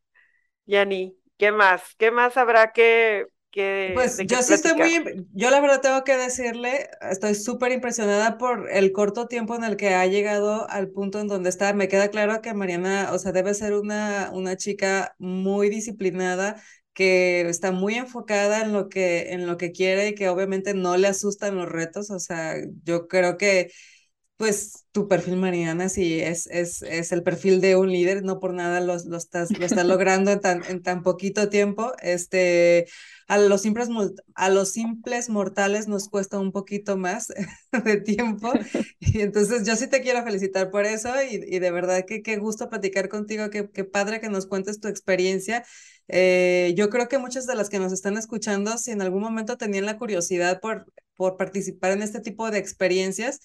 [0.67, 1.95] Yani, ¿qué más?
[1.97, 3.27] ¿Qué más habrá que
[3.93, 8.71] pues yo sí estoy muy, yo la verdad tengo que decirle, estoy súper impresionada por
[8.71, 11.73] el corto tiempo en el que ha llegado al punto en donde está.
[11.73, 17.43] Me queda claro que Mariana, o sea, debe ser una, una chica muy disciplinada, que
[17.49, 21.09] está muy enfocada en lo que, en lo que quiere y que obviamente no le
[21.09, 22.11] asustan los retos.
[22.11, 23.71] O sea, yo creo que
[24.37, 28.53] Pues tu perfil, Mariana, sí, es, es, es el perfil de un líder, no por
[28.53, 31.93] nada lo, lo estás, lo estás logrando en tan, en tan poquito tiempo.
[32.03, 32.87] Este,
[33.29, 33.89] a los, simples,
[34.35, 37.29] a los simples mortales nos cuesta un poquito más
[37.85, 38.53] de tiempo.
[39.01, 42.37] Y entonces yo sí te quiero felicitar por eso y, y de verdad que qué
[42.37, 45.65] gusto platicar contigo, qué, qué padre que nos cuentes tu experiencia.
[46.09, 49.57] Eh, yo creo que muchas de las que nos están escuchando, si en algún momento
[49.57, 53.41] tenían la curiosidad por, por participar en este tipo de experiencias,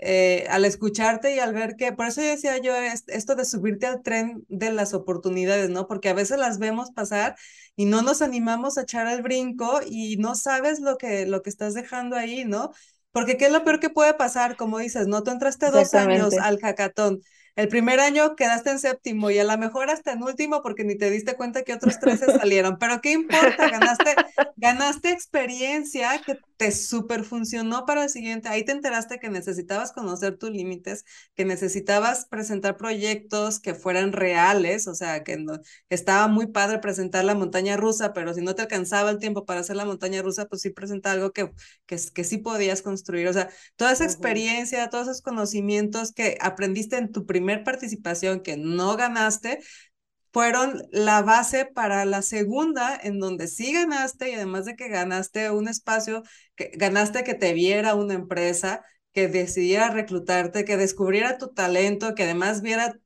[0.00, 4.02] eh, al escucharte y al ver que, por eso decía yo esto de subirte al
[4.02, 5.86] tren de las oportunidades, ¿no?
[5.86, 7.36] Porque a veces las vemos pasar
[7.76, 11.50] y no nos animamos a echar el brinco y no sabes lo que, lo que
[11.50, 12.72] estás dejando ahí, ¿no?
[13.12, 14.56] Porque ¿qué es lo peor que puede pasar?
[14.56, 15.22] Como dices, ¿no?
[15.22, 17.20] Tú entraste dos años al hackathon
[17.56, 20.96] el primer año quedaste en séptimo y a lo mejor hasta en último porque ni
[20.96, 23.70] te diste cuenta que otros 13 salieron, pero ¿qué importa?
[23.70, 24.14] Ganaste,
[24.56, 28.48] ganaste experiencia que te super funcionó para el siguiente.
[28.48, 34.88] Ahí te enteraste que necesitabas conocer tus límites, que necesitabas presentar proyectos que fueran reales,
[34.88, 38.62] o sea, que no, estaba muy padre presentar la montaña rusa, pero si no te
[38.62, 41.52] alcanzaba el tiempo para hacer la montaña rusa, pues sí presenta algo que,
[41.86, 43.28] que, que sí podías construir.
[43.28, 48.56] O sea, toda esa experiencia, todos esos conocimientos que aprendiste en tu primer participación que
[48.56, 49.60] no ganaste,
[50.32, 55.50] fueron la base para la segunda, en donde sí ganaste y además de que ganaste
[55.50, 56.22] un espacio,
[56.56, 62.24] que ganaste que te viera una empresa, que decidiera reclutarte, que descubriera tu talento, que
[62.24, 62.98] además viera,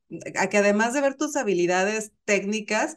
[0.50, 2.96] que además de ver tus habilidades técnicas,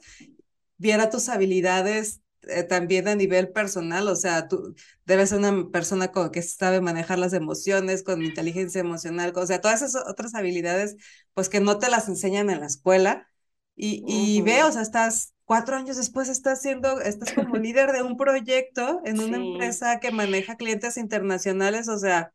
[0.78, 4.76] viera tus habilidades eh, también a nivel personal, o sea, tú
[5.06, 9.82] debes ser una persona que sabe manejar las emociones, con inteligencia emocional, o sea, todas
[9.82, 10.96] esas otras habilidades,
[11.34, 13.28] pues que no te las enseñan en la escuela.
[13.76, 18.04] Y, y ve, o sea, estás cuatro años después, estás siendo, estás como líder de
[18.04, 22.32] un proyecto en una empresa que maneja clientes internacionales, o sea.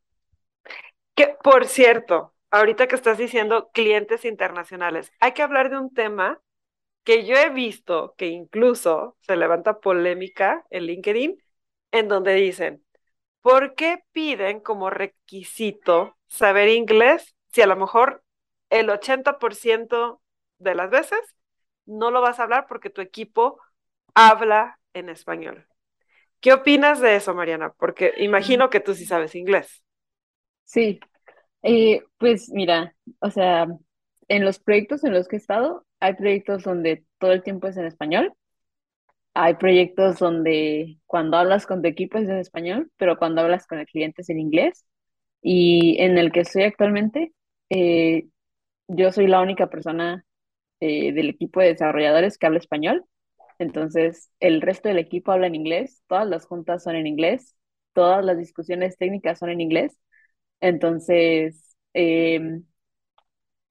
[1.15, 6.39] Que, por cierto, ahorita que estás diciendo clientes internacionales, hay que hablar de un tema
[7.07, 11.41] que yo he visto que incluso se levanta polémica en LinkedIn,
[11.93, 12.83] en donde dicen,
[13.39, 18.25] ¿por qué piden como requisito saber inglés si a lo mejor
[18.69, 20.21] el 80%
[20.59, 21.21] de las veces
[21.85, 23.57] no lo vas a hablar porque tu equipo
[24.13, 25.65] habla en español?
[26.41, 27.71] ¿Qué opinas de eso, Mariana?
[27.79, 29.81] Porque imagino que tú sí sabes inglés.
[30.65, 30.99] Sí,
[31.63, 33.65] eh, pues mira, o sea,
[34.27, 37.77] en los proyectos en los que he estado, hay proyectos donde todo el tiempo es
[37.77, 38.33] en español.
[39.33, 43.77] Hay proyectos donde cuando hablas con tu equipo es en español, pero cuando hablas con
[43.79, 44.85] el cliente es en inglés.
[45.41, 47.33] Y en el que estoy actualmente,
[47.69, 48.27] eh,
[48.87, 50.25] yo soy la única persona
[50.81, 53.05] eh, del equipo de desarrolladores que habla español.
[53.59, 57.55] Entonces, el resto del equipo habla en inglés, todas las juntas son en inglés,
[57.93, 59.99] todas las discusiones técnicas son en inglés.
[60.61, 62.61] Entonces, eh,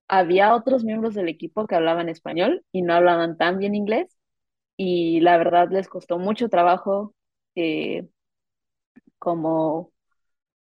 [0.09, 4.17] había otros miembros del equipo que hablaban español y no hablaban tan bien inglés
[4.77, 7.15] y la verdad les costó mucho trabajo
[7.55, 8.07] eh,
[9.19, 9.93] como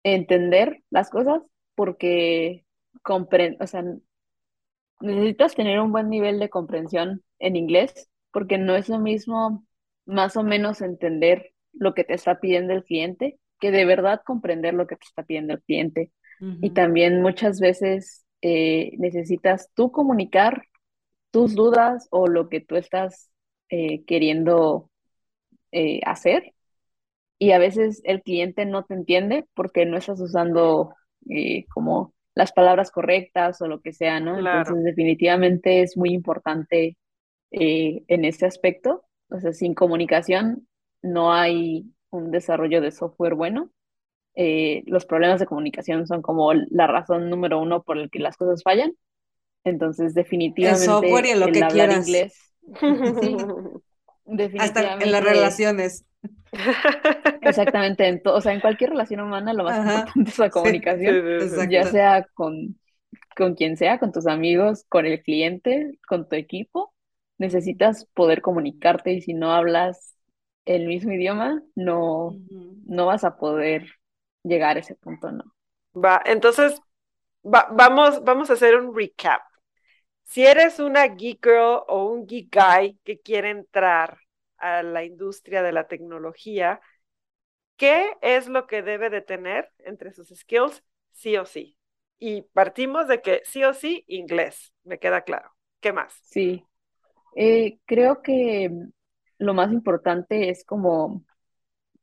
[0.02, 1.42] entender las cosas
[1.74, 2.64] porque
[3.08, 3.84] o sea,
[5.00, 9.66] necesitas tener un buen nivel de comprensión en inglés porque no es lo mismo
[10.04, 14.74] más o menos entender lo que te está pidiendo el cliente que de verdad comprender
[14.74, 16.10] lo que te está pidiendo el cliente.
[16.62, 20.64] Y también muchas veces eh, necesitas tú comunicar
[21.30, 23.30] tus dudas o lo que tú estás
[23.68, 24.90] eh, queriendo
[25.72, 26.54] eh, hacer
[27.38, 30.94] y a veces el cliente no te entiende porque no estás usando
[31.72, 34.38] como las palabras correctas o lo que sea, ¿no?
[34.38, 36.96] Entonces definitivamente es muy importante
[37.50, 39.04] en ese aspecto.
[39.28, 40.66] O sea, sin comunicación
[41.02, 43.70] no hay un desarrollo de software bueno
[44.34, 48.36] eh, los problemas de comunicación son como la razón número uno por el que las
[48.36, 48.92] cosas fallan.
[49.64, 52.06] Entonces, definitivamente, el software y lo que quieras.
[52.06, 52.54] inglés.
[54.24, 54.58] definitivamente.
[54.58, 56.04] Hasta en las relaciones.
[57.42, 61.84] Exactamente, en o sea, en cualquier relación humana lo más importante es la comunicación, ya
[61.84, 62.78] sea con,
[63.36, 66.92] con quien sea, con tus amigos, con el cliente, con tu equipo,
[67.38, 70.14] necesitas poder comunicarte y si no hablas
[70.66, 72.36] el mismo idioma, no,
[72.86, 73.86] no vas a poder
[74.44, 75.44] llegar a ese punto, ¿no?
[75.94, 76.80] Va, entonces
[77.42, 79.42] vamos, vamos a hacer un recap.
[80.24, 84.18] Si eres una geek girl o un geek guy que quiere entrar
[84.58, 86.80] a la industria de la tecnología,
[87.76, 91.76] ¿qué es lo que debe de tener entre sus skills sí o sí?
[92.18, 95.52] Y partimos de que sí o sí inglés, me queda claro.
[95.80, 96.22] ¿Qué más?
[96.22, 96.64] Sí,
[97.36, 98.70] eh, creo que
[99.38, 101.24] lo más importante es como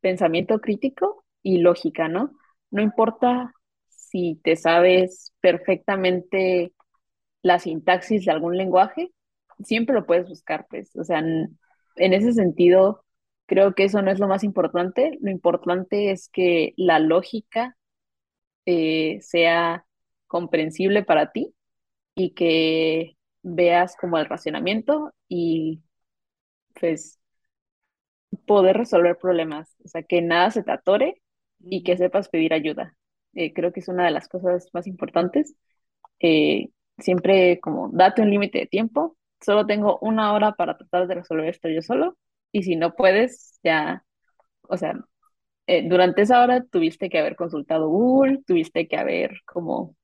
[0.01, 2.35] pensamiento crítico y lógica, ¿no?
[2.71, 3.53] No importa
[3.87, 6.73] si te sabes perfectamente
[7.41, 9.13] la sintaxis de algún lenguaje,
[9.63, 10.93] siempre lo puedes buscar, pues.
[10.97, 11.57] O sea, en,
[11.95, 13.05] ese sentido,
[13.45, 15.17] creo que eso no es lo más importante.
[15.21, 17.77] Lo importante es que la lógica
[18.65, 19.85] eh, sea
[20.27, 21.55] comprensible para ti
[22.15, 25.81] y que veas como el racionamiento y
[26.79, 27.19] pues
[28.45, 31.21] poder resolver problemas, o sea, que nada se te atore
[31.59, 32.95] y que sepas pedir ayuda.
[33.33, 35.55] Eh, creo que es una de las cosas más importantes.
[36.19, 41.15] Eh, siempre como date un límite de tiempo, solo tengo una hora para tratar de
[41.15, 42.17] resolver esto yo solo
[42.51, 44.03] y si no puedes, ya,
[44.63, 44.95] o sea,
[45.67, 49.95] eh, durante esa hora tuviste que haber consultado Google, tuviste que haber como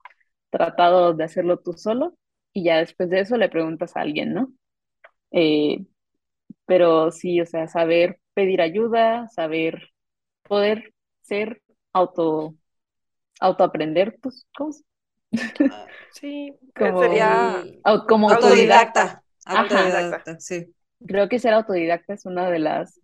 [0.51, 2.18] tratado de hacerlo tú solo
[2.54, 4.54] y ya después de eso le preguntas a alguien, ¿no?
[6.66, 9.89] pero sí, o sea, saber pedir ayuda, saber
[10.43, 10.93] poder
[11.24, 11.61] ser
[11.91, 12.55] auto,
[13.39, 14.84] autoaprender tus cosas.
[15.71, 17.63] Ah, sí, como, sería
[18.07, 19.24] como autodidacta.
[19.45, 20.74] Autodidacta, sí.
[21.05, 23.01] Creo que ser autodidacta es una de las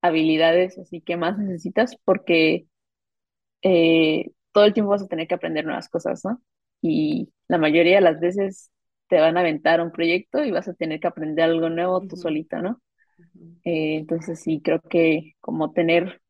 [0.00, 2.66] habilidades así que más necesitas porque
[3.62, 6.40] eh, todo el tiempo vas a tener que aprender nuevas cosas, ¿no?
[6.80, 8.70] Y la mayoría de las veces
[9.08, 12.16] te van a aventar un proyecto y vas a tener que aprender algo nuevo tú
[12.16, 12.80] solita, ¿no?
[13.64, 16.20] Eh, entonces sí, creo que como tener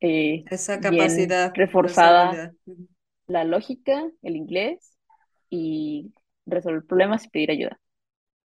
[0.00, 2.52] eh, esa capacidad reforzada
[3.26, 4.96] la lógica, el inglés
[5.48, 6.12] y
[6.46, 7.80] resolver problemas y pedir ayuda.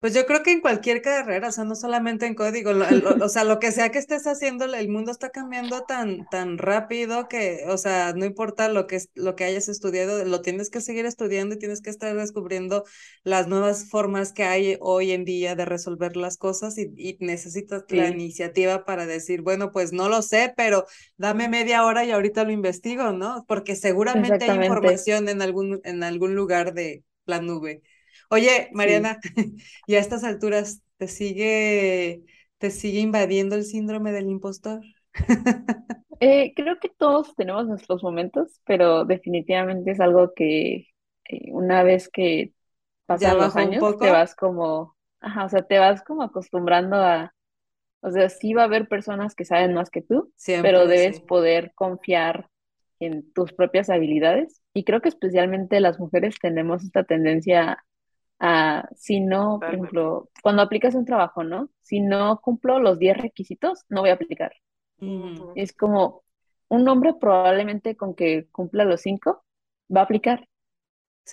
[0.01, 3.44] Pues yo creo que en cualquier carrera, o sea, no solamente en código, o sea,
[3.44, 7.76] lo que sea que estés haciendo, el mundo está cambiando tan, tan rápido que, o
[7.76, 11.59] sea, no importa lo que, lo que hayas estudiado, lo tienes que seguir estudiando y
[11.59, 12.84] tienes que estar descubriendo
[13.24, 17.84] las nuevas formas que hay hoy en día de resolver las cosas y, y necesitas
[17.90, 20.86] la iniciativa para decir, bueno, pues no lo sé, pero
[21.18, 23.44] dame media hora y ahorita lo investigo, ¿no?
[23.46, 27.82] Porque seguramente hay información en algún, en algún lugar de la nube.
[28.30, 29.18] Oye, Mariana,
[29.86, 32.24] y a estas alturas, ¿te sigue,
[32.58, 34.80] te sigue invadiendo el síndrome del impostor?
[36.20, 40.88] Eh, creo que todos tenemos nuestros momentos, pero definitivamente es algo que
[41.28, 42.52] eh, una vez que
[43.06, 47.34] pasan los años, te vas como, ajá, o sea, te vas como acostumbrando a,
[48.02, 51.72] o sea, sí va a haber personas que saben más que tú, pero debes poder
[51.74, 52.48] confiar
[53.00, 54.62] en tus propias habilidades.
[54.74, 57.84] Y creo que especialmente las mujeres tenemos esta tendencia
[58.43, 61.68] Ah, si no, por ejemplo, cuando aplicas un trabajo, ¿no?
[61.82, 64.53] Si no cumplo los 10 requisitos, no voy a aplicar.
[65.55, 66.22] Es como
[66.68, 69.45] un hombre probablemente con que cumpla los 5
[69.95, 70.47] va a aplicar.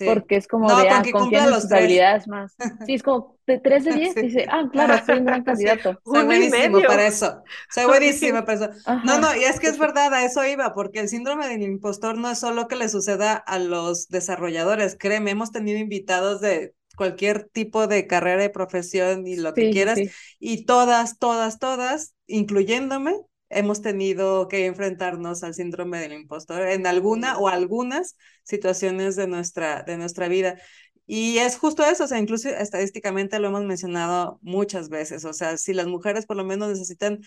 [0.05, 2.55] Porque es como de, ah, confía en sus habilidades más.
[2.85, 5.99] Sí, es como de 3 de 10, dice, ah, claro, soy un gran candidato.
[6.05, 7.41] Soy buenísimo para eso.
[7.71, 8.69] Soy buenísimo para eso.
[9.05, 12.17] No, no, y es que es verdad, a eso iba, porque el síndrome del impostor
[12.17, 14.97] no es solo que le suceda a los desarrolladores.
[14.99, 20.03] Créeme, hemos tenido invitados de cualquier tipo de carrera y profesión y lo que quieras.
[20.39, 23.15] Y todas, todas, todas, incluyéndome,
[23.49, 29.83] hemos tenido que enfrentarnos al síndrome del impostor en alguna o algunas situaciones de nuestra,
[29.83, 30.59] de nuestra vida.
[31.05, 35.55] Y es justo eso, o sea, incluso estadísticamente lo hemos mencionado muchas veces, o sea,
[35.55, 37.21] si las mujeres por lo menos necesitan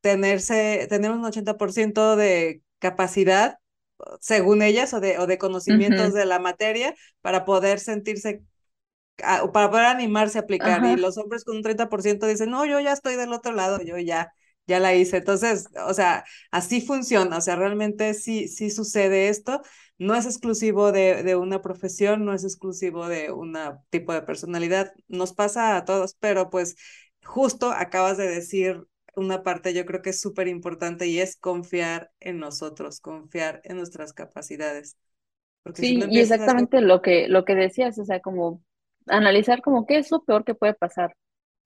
[0.00, 3.58] tenerse, tener un 80% de capacidad,
[4.20, 8.42] según ellas, o de, o de conocimientos de la materia, para poder sentirse
[9.16, 10.84] para poder animarse a aplicar.
[10.84, 13.98] Y los hombres con un 30% dicen, no, yo ya estoy del otro lado, yo
[13.98, 14.32] ya,
[14.66, 15.18] ya la hice.
[15.18, 19.62] Entonces, o sea, así funciona, o sea, realmente sí, sí sucede esto.
[19.98, 23.56] No es exclusivo de, de una profesión, no es exclusivo de un
[23.90, 26.76] tipo de personalidad, nos pasa a todos, pero pues
[27.24, 28.86] justo acabas de decir
[29.16, 33.78] una parte yo creo que es súper importante y es confiar en nosotros, confiar en
[33.78, 34.96] nuestras capacidades.
[35.74, 38.62] sí, y exactamente lo que, lo que decías, o sea, como
[39.08, 41.14] analizar como qué es lo peor que puede pasar.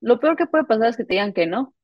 [0.01, 1.75] Lo peor que puede pasar es que te digan que no,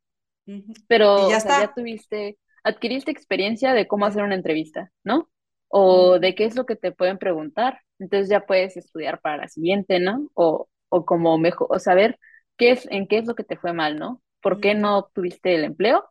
[0.86, 5.28] pero ya, ya tuviste, adquiriste experiencia de cómo hacer una entrevista, ¿no?
[5.68, 7.80] O de qué es lo que te pueden preguntar.
[7.98, 10.28] Entonces ya puedes estudiar para la siguiente, ¿no?
[10.34, 12.18] O, o como mejor, o saber
[12.57, 14.22] qué es, en qué es lo que te fue mal, ¿no?
[14.42, 16.04] ¿Por qué no tuviste el empleo?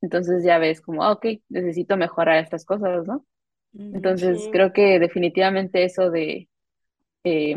[0.00, 3.24] Entonces ya ves como, ah, ok, necesito mejorar estas cosas, ¿no?
[3.92, 6.48] Entonces creo que definitivamente eso de
[7.24, 7.56] eh,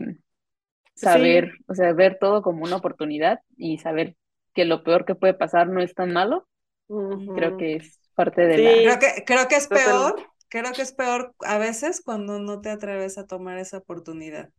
[0.99, 4.15] saber, o sea, ver todo como una oportunidad y saber
[4.53, 6.47] que lo peor que puede pasar no es tan malo,
[6.87, 8.71] creo que es parte de la...
[8.71, 10.15] Creo que, creo que es peor,
[10.49, 14.49] creo que es peor a veces cuando no te atreves a tomar esa oportunidad.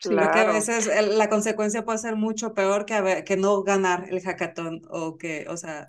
[0.00, 4.20] Creo que a veces la consecuencia puede ser mucho peor que, que no ganar el
[4.20, 5.86] hackathon o que, o sea...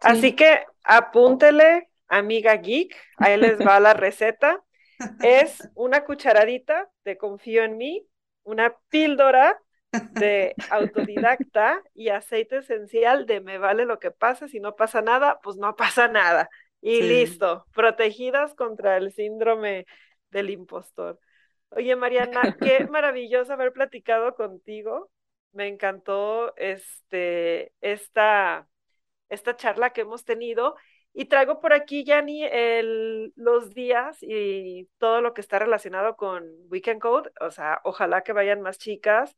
[0.00, 4.62] Así que apúntele, amiga geek, ahí les va la receta.
[5.22, 8.06] es una cucharadita de confío en mí,
[8.44, 9.58] una píldora
[10.12, 15.40] de autodidacta y aceite esencial de me vale lo que pase, si no pasa nada,
[15.42, 16.48] pues no pasa nada.
[16.80, 19.86] Y listo, protegidas contra el síndrome
[20.30, 21.18] del impostor.
[21.70, 25.10] Oye, Mariana, qué maravilloso haber platicado contigo.
[25.52, 28.68] Me encantó este, esta,
[29.28, 30.76] esta charla que hemos tenido.
[31.16, 32.42] Y traigo por aquí, Yanni,
[33.36, 37.30] los días y todo lo que está relacionado con Weekend Code.
[37.40, 39.34] O sea, ojalá que vayan más chicas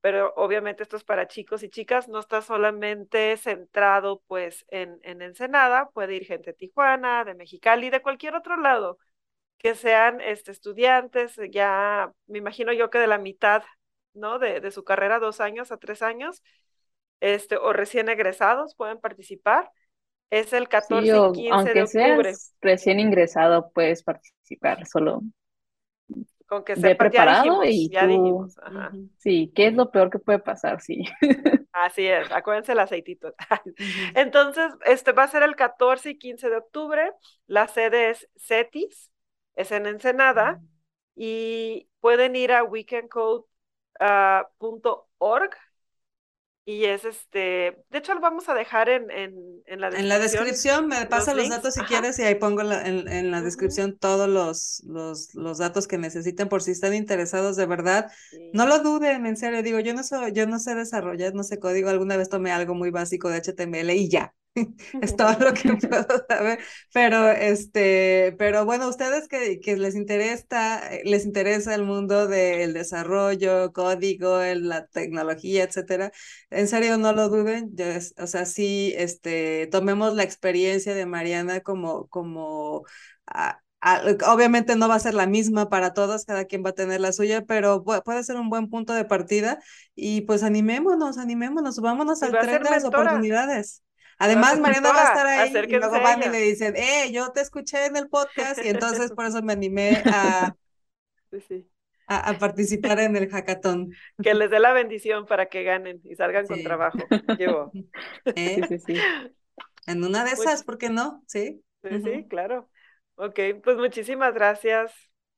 [0.00, 5.22] pero obviamente esto es para chicos y chicas, no está solamente centrado pues en, en
[5.22, 8.98] Ensenada, puede ir gente de Tijuana, de Mexicali, de cualquier otro lado,
[9.58, 13.64] que sean este, estudiantes, ya me imagino yo que de la mitad,
[14.14, 14.38] ¿no?
[14.38, 16.42] De, de su carrera, dos años a tres años,
[17.20, 19.70] este, o recién egresados pueden participar.
[20.30, 22.32] Es el 14 y 15 de octubre.
[22.60, 25.22] recién ingresado, puedes participar, solo
[26.48, 28.56] con que se preparado y ya dijimos.
[29.18, 30.80] Sí, ¿qué es lo peor que puede pasar?
[30.80, 31.04] Sí.
[31.72, 33.34] Así es, acuérdense el aceitito.
[34.14, 37.12] Entonces, este va a ser el 14 y 15 de octubre.
[37.46, 39.12] La sede es CETIS,
[39.54, 40.60] es en Ensenada,
[41.14, 43.46] y pueden ir a weekendcode.org
[46.68, 49.32] y es este, de hecho lo vamos a dejar en, en,
[49.64, 50.02] en la descripción.
[50.02, 53.40] En la descripción me pasa los, datos si quieres y ahí pongo en, en, la
[53.40, 58.12] descripción todos los, los, los, datos que necesiten por si están interesados de verdad.
[58.52, 61.58] No lo duden, en serio, digo, yo no, soy, yo no sé desarrollar, no sé
[61.58, 64.34] código, alguna vez tomé algo muy básico de HTML y ya,
[65.02, 66.60] es todo lo que puedo saber,
[66.92, 73.72] pero este, pero bueno, ustedes que, que les interesa, les interesa el mundo del desarrollo,
[73.72, 76.12] código, la tecnología, etcétera,
[76.50, 77.74] en serio no lo duden,
[78.18, 82.84] o sea, sí, este, tomemos la experiencia de Mariana como, como
[84.26, 87.12] obviamente no va a ser la misma para todos, cada quien va a tener la
[87.12, 89.58] suya, pero puede ser un buen punto de partida.
[89.94, 93.82] Y pues animémonos, animémonos, vámonos al tren de las oportunidades.
[94.18, 97.40] Además, Mariana va a estar ahí y luego van y le dicen, eh, yo te
[97.40, 98.68] escuché en el podcast y
[99.08, 100.54] entonces por eso me animé a,
[102.08, 103.92] a, participar en el hackathon.
[104.22, 106.98] Que les dé la bendición para que ganen y salgan con trabajo.
[107.38, 107.70] Llevo.
[108.24, 108.60] ¿Eh?
[108.68, 108.94] Sí, sí,
[109.86, 111.22] En una de esas, ¿por qué no?
[111.26, 111.62] Sí.
[111.82, 112.68] Sí, sí, claro.
[113.14, 114.92] Ok, pues muchísimas gracias,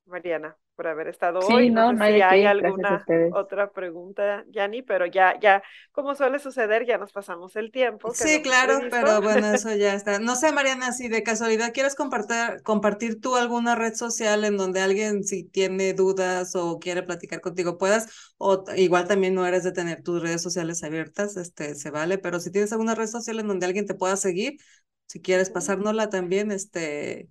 [0.06, 1.68] Mariana por haber estado hoy.
[1.68, 3.04] No, sé si hay alguna
[3.34, 5.62] otra pregunta, Yanni, pero ya, ya,
[5.92, 8.14] como suele suceder, ya nos pasamos el tiempo.
[8.14, 10.20] Sí, claro, pero bueno, eso ya está.
[10.20, 14.80] No sé, Mariana, si de casualidad quieres compartir, compartir tú alguna red social en donde
[14.80, 19.72] alguien si tiene dudas o quiere platicar contigo puedas, o igual también no eres de
[19.72, 23.48] tener tus redes sociales abiertas, este, se vale, pero si tienes alguna red social en
[23.48, 24.56] donde alguien te pueda seguir,
[25.04, 27.28] si quieres pasárnosla también, este,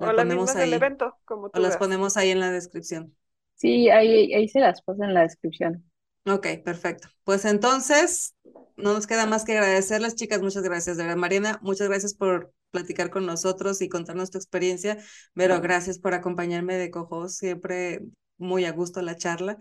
[0.00, 1.58] o las mismas del evento, como tú.
[1.58, 3.14] O las ponemos ahí en la descripción.
[3.54, 5.84] Sí, ahí, ahí se las pasa en la descripción.
[6.26, 7.08] Ok, perfecto.
[7.24, 8.34] Pues entonces,
[8.76, 10.40] no nos queda más que agradecerles, chicas.
[10.40, 11.18] Muchas gracias, de verdad.
[11.18, 14.98] Mariana, muchas gracias por platicar con nosotros y contarnos tu experiencia.
[15.34, 17.28] Pero gracias por acompañarme de cojo.
[17.28, 18.02] Siempre
[18.38, 19.58] muy a gusto la charla.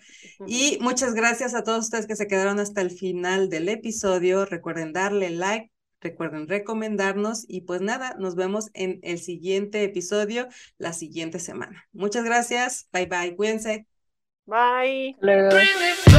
[0.48, 4.46] Y muchas gracias a todos ustedes que se quedaron hasta el final del episodio.
[4.46, 5.72] Recuerden darle like,
[6.02, 10.48] Recuerden recomendarnos y pues nada, nos vemos en el siguiente episodio
[10.78, 11.88] la siguiente semana.
[11.91, 12.88] Muchas gracias.
[12.94, 13.36] Bye bye.
[13.36, 13.88] Cuídense.
[14.45, 15.15] Bye.
[15.22, 16.19] Bye.